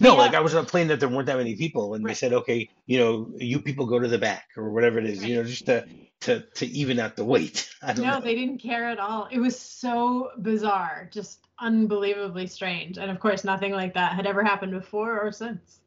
No, 0.00 0.12
Yeah. 0.12 0.18
like 0.18 0.34
I 0.34 0.40
was 0.40 0.54
on 0.54 0.64
a 0.64 0.66
plane 0.66 0.88
that 0.88 1.00
there 1.00 1.08
weren't 1.08 1.26
that 1.26 1.36
many 1.36 1.54
people, 1.56 1.94
and 1.94 2.04
they 2.04 2.14
said, 2.14 2.32
okay, 2.32 2.68
you 2.86 2.98
know, 2.98 3.30
you 3.36 3.60
people 3.60 3.86
go 3.86 3.98
to 3.98 4.08
the 4.08 4.18
back 4.18 4.48
or 4.56 4.70
whatever 4.70 4.98
it 4.98 5.06
is, 5.06 5.24
you 5.24 5.36
know, 5.36 5.44
just 5.44 5.66
to 5.66 5.86
to 6.20 6.40
to 6.40 6.66
even 6.66 6.98
out 6.98 7.16
the 7.16 7.24
weight. 7.24 7.70
I 7.82 7.92
don't 7.92 8.04
no, 8.04 8.14
know. 8.14 8.20
they 8.20 8.34
didn't 8.34 8.58
care 8.58 8.88
at 8.88 8.98
all. 8.98 9.28
It 9.30 9.38
was 9.38 9.58
so 9.58 10.30
bizarre, 10.38 11.08
just 11.12 11.40
unbelievably 11.60 12.48
strange. 12.48 12.98
And 12.98 13.10
of 13.10 13.20
course, 13.20 13.44
nothing 13.44 13.72
like 13.72 13.94
that 13.94 14.12
had 14.14 14.26
ever 14.26 14.42
happened 14.42 14.72
before 14.72 15.20
or 15.20 15.30
since. 15.30 15.80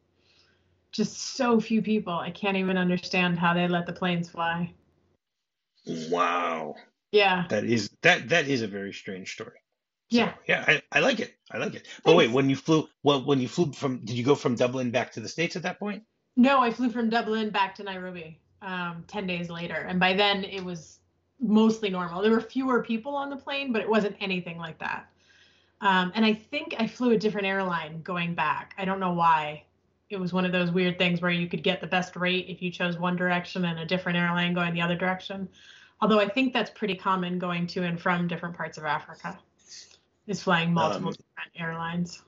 Just 0.90 1.18
so 1.36 1.60
few 1.60 1.82
people. 1.82 2.14
I 2.14 2.30
can't 2.30 2.56
even 2.56 2.78
understand 2.78 3.38
how 3.38 3.52
they 3.52 3.68
let 3.68 3.84
the 3.86 3.92
planes 3.92 4.30
fly. 4.30 4.72
Wow, 6.10 6.74
Yeah. 7.12 7.46
that 7.48 7.64
is 7.64 7.90
that 8.02 8.28
that 8.30 8.48
is 8.48 8.62
a 8.62 8.66
very 8.68 8.92
strange 8.92 9.32
story. 9.32 9.58
So, 10.10 10.16
Yeah. 10.18 10.32
yeah, 10.46 10.64
I, 10.66 10.82
I 10.92 11.00
like 11.00 11.20
it. 11.20 11.34
I 11.50 11.58
like 11.58 11.74
it. 11.74 11.86
But 12.02 12.16
wait, 12.16 12.30
when 12.30 12.48
you 12.48 12.56
flew, 12.56 12.88
well, 13.02 13.24
when 13.24 13.40
you 13.40 13.48
flew 13.48 13.72
from, 13.72 13.98
did 13.98 14.16
you 14.16 14.24
go 14.24 14.34
from 14.34 14.54
Dublin 14.54 14.90
back 14.90 15.12
to 15.12 15.20
the 15.20 15.28
states 15.28 15.54
at 15.56 15.62
that 15.62 15.78
point? 15.78 16.02
No, 16.36 16.60
I 16.60 16.70
flew 16.70 16.88
from 16.90 17.10
Dublin 17.10 17.50
back 17.50 17.74
to 17.76 17.82
Nairobi 17.82 18.38
um, 18.62 19.04
10 19.06 19.26
days 19.26 19.50
later. 19.50 19.74
And 19.74 20.00
by 20.00 20.14
then 20.14 20.44
it 20.44 20.64
was 20.64 21.00
mostly 21.40 21.90
normal. 21.90 22.22
There 22.22 22.30
were 22.30 22.40
fewer 22.40 22.82
people 22.82 23.14
on 23.14 23.28
the 23.28 23.36
plane, 23.36 23.72
but 23.72 23.82
it 23.82 23.88
wasn't 23.88 24.16
anything 24.20 24.58
like 24.58 24.78
that. 24.78 25.10
Um, 25.80 26.10
and 26.14 26.24
I 26.24 26.32
think 26.34 26.74
I 26.78 26.86
flew 26.86 27.10
a 27.10 27.18
different 27.18 27.46
airline 27.46 28.02
going 28.02 28.34
back. 28.34 28.74
I 28.78 28.84
don't 28.84 29.00
know 29.00 29.12
why. 29.12 29.64
It 30.10 30.18
was 30.18 30.32
one 30.32 30.46
of 30.46 30.52
those 30.52 30.70
weird 30.70 30.96
things 30.96 31.20
where 31.20 31.30
you 31.30 31.48
could 31.48 31.62
get 31.62 31.80
the 31.80 31.86
best 31.86 32.16
rate 32.16 32.46
if 32.48 32.62
you 32.62 32.70
chose 32.70 32.98
one 32.98 33.14
direction 33.14 33.66
and 33.66 33.78
a 33.78 33.84
different 33.84 34.16
airline 34.16 34.54
going 34.54 34.72
the 34.72 34.80
other 34.80 34.96
direction. 34.96 35.48
Although 36.00 36.18
I 36.18 36.28
think 36.28 36.52
that's 36.52 36.70
pretty 36.70 36.94
common 36.94 37.38
going 37.38 37.66
to 37.68 37.82
and 37.84 38.00
from 38.00 38.26
different 38.26 38.56
parts 38.56 38.78
of 38.78 38.84
Africa, 38.84 39.38
is 40.28 40.42
flying 40.42 40.72
multiple 40.72 41.08
Um, 41.08 41.14
different 41.14 41.52
airlines. 41.58 42.22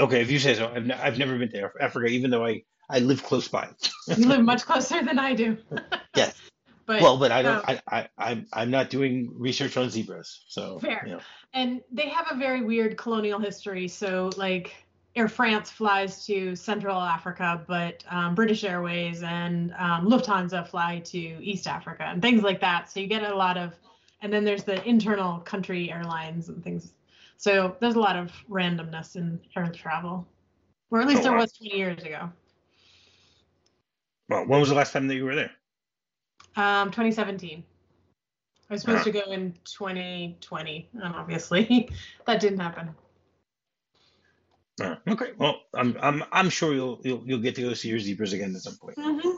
Okay, 0.00 0.20
if 0.22 0.30
you 0.30 0.38
say 0.38 0.54
so. 0.54 0.72
I've, 0.74 0.86
ne- 0.86 0.94
I've 0.94 1.18
never 1.18 1.36
been 1.36 1.50
to 1.50 1.70
Africa, 1.80 2.06
even 2.06 2.30
though 2.30 2.46
I, 2.46 2.62
I 2.88 3.00
live 3.00 3.22
close 3.22 3.48
by. 3.48 3.68
You 4.16 4.26
live 4.26 4.42
much 4.42 4.62
closer 4.66 5.04
than 5.04 5.18
I 5.18 5.34
do. 5.34 5.58
Yes. 6.16 6.34
But, 6.86 7.02
well, 7.02 7.18
but 7.18 7.30
I 7.30 7.42
don't. 7.42 7.56
um, 7.56 7.62
I, 7.68 7.82
I, 7.98 8.08
I'm, 8.16 8.46
I'm 8.50 8.70
not 8.70 8.88
doing 8.88 9.30
research 9.36 9.76
on 9.76 9.90
zebras, 9.90 10.46
so 10.48 10.78
Fair. 10.78 11.02
You 11.04 11.12
know. 11.12 11.20
and 11.52 11.82
they 11.92 12.08
have 12.08 12.28
a 12.30 12.34
very 12.34 12.62
weird 12.62 12.96
colonial 12.96 13.38
history. 13.38 13.88
So, 13.88 14.30
like, 14.38 14.74
Air 15.14 15.28
France 15.28 15.70
flies 15.70 16.24
to 16.24 16.56
Central 16.56 16.98
Africa, 16.98 17.62
but 17.68 18.02
um, 18.08 18.34
British 18.34 18.64
Airways 18.64 19.22
and 19.22 19.74
um, 19.78 20.06
Lufthansa 20.08 20.66
fly 20.66 21.00
to 21.00 21.18
East 21.18 21.66
Africa 21.66 22.04
and 22.04 22.22
things 22.22 22.42
like 22.42 22.58
that. 22.62 22.90
So, 22.90 23.00
you 23.00 23.06
get 23.06 23.22
a 23.22 23.36
lot 23.36 23.58
of, 23.58 23.74
and 24.22 24.32
then 24.32 24.42
there's 24.42 24.64
the 24.64 24.82
internal 24.88 25.40
country 25.40 25.92
airlines 25.92 26.48
and 26.48 26.64
things. 26.64 26.94
So, 27.38 27.76
there's 27.80 27.94
a 27.94 28.00
lot 28.00 28.16
of 28.16 28.32
randomness 28.50 29.14
in 29.16 29.40
air 29.56 29.70
travel, 29.72 30.26
or 30.90 31.00
at 31.00 31.06
least 31.06 31.20
Oh, 31.20 31.22
there 31.22 31.32
wow. 31.32 31.38
was 31.38 31.52
20 31.52 31.76
years 31.76 32.02
ago. 32.02 32.30
Well, 34.28 34.44
when 34.46 34.60
was 34.60 34.68
the 34.68 34.74
last 34.74 34.92
time 34.92 35.06
that 35.08 35.14
you 35.14 35.24
were 35.24 35.36
there? 35.36 35.50
Um, 36.56 36.90
2017. 36.90 37.62
I 38.70 38.74
was 38.74 38.80
supposed 38.82 39.00
Ah. 39.00 39.04
to 39.04 39.10
go 39.12 39.30
in 39.32 39.54
2020, 39.64 40.90
and 40.94 41.14
obviously 41.14 41.88
that 42.26 42.40
didn't 42.40 42.58
happen. 42.58 42.90
Oh, 44.80 44.96
okay. 45.08 45.32
Well, 45.38 45.60
I'm, 45.74 45.96
I'm, 46.00 46.24
I'm 46.30 46.50
sure 46.50 46.74
you'll, 46.74 47.00
you'll, 47.02 47.22
you'll 47.24 47.40
get 47.40 47.54
to 47.54 47.62
go 47.62 47.72
see 47.74 47.88
your 47.88 47.98
zebras 47.98 48.32
again 48.32 48.54
at 48.54 48.62
some 48.62 48.76
point. 48.76 48.96
Mm-hmm. 48.96 49.36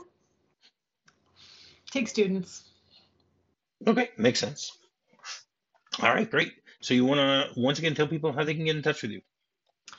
Take 1.91 2.07
students. 2.07 2.63
Okay, 3.87 4.09
makes 4.17 4.39
sense. 4.39 4.77
All 6.01 6.13
right, 6.13 6.29
great. 6.29 6.53
So 6.81 6.93
you 6.93 7.05
want 7.05 7.19
to 7.19 7.59
once 7.59 7.79
again 7.79 7.95
tell 7.95 8.07
people 8.07 8.33
how 8.33 8.43
they 8.43 8.53
can 8.53 8.65
get 8.65 8.75
in 8.75 8.81
touch 8.81 9.01
with 9.01 9.11
you? 9.11 9.21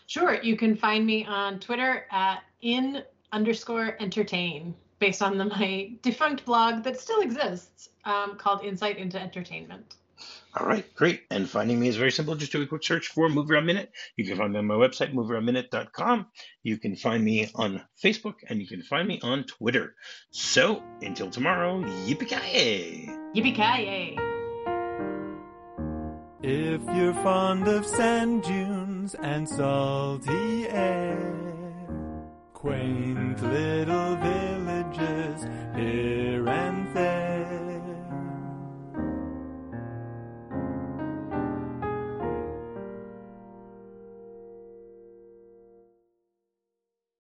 Sure, 0.07 0.43
you 0.43 0.57
can 0.57 0.77
find 0.77 1.07
me 1.07 1.25
on 1.25 1.59
Twitter 1.61 2.07
at 2.11 2.43
in 2.61 3.03
underscore 3.33 3.97
entertain, 4.01 4.75
based 4.99 5.23
on 5.23 5.39
the, 5.39 5.47
my 5.47 5.93
defunct 6.03 6.45
blog 6.45 6.85
that 6.85 7.01
still 7.01 7.21
exists, 7.21 7.89
um, 8.05 8.37
called 8.37 8.65
Insight 8.65 8.99
into 8.99 9.21
Entertainment. 9.21 9.97
All 10.55 10.67
right, 10.67 10.85
great. 10.95 11.23
And 11.31 11.49
finding 11.49 11.81
me 11.81 11.89
is 11.89 11.97
very 11.97 12.13
simple. 12.13 12.35
Just 12.35 12.53
do 12.53 12.63
a 12.63 12.67
quick 12.67 12.85
search 12.85 13.09
for 13.09 13.29
MovieRob 13.29 13.65
Minute. 13.65 13.91
You 14.17 14.27
can 14.27 14.37
find 14.37 14.53
me 14.53 14.59
on 14.59 14.67
my 14.67 14.75
website, 14.75 15.15
movearoundminute.com. 15.15 16.27
You 16.63 16.77
can 16.77 16.95
find 16.95 17.25
me 17.25 17.51
on 17.55 17.83
Facebook, 18.03 18.35
and 18.49 18.61
you 18.61 18.67
can 18.67 18.83
find 18.83 19.09
me 19.09 19.19
on 19.23 19.45
Twitter. 19.45 19.95
So 20.31 20.83
until 21.01 21.31
tomorrow, 21.31 21.81
yippee-ki-yay! 21.81 23.09
Yippee-ki-yay! 23.35 24.32
If 26.45 26.83
you're 26.97 27.15
fond 27.15 27.69
of 27.69 27.87
sand 27.87 28.43
dunes 28.43 29.15
and 29.15 29.49
salty 29.49 30.67
air, 30.69 31.33
quaint 32.53 33.41
little 33.41 34.17
villages, 34.17 35.45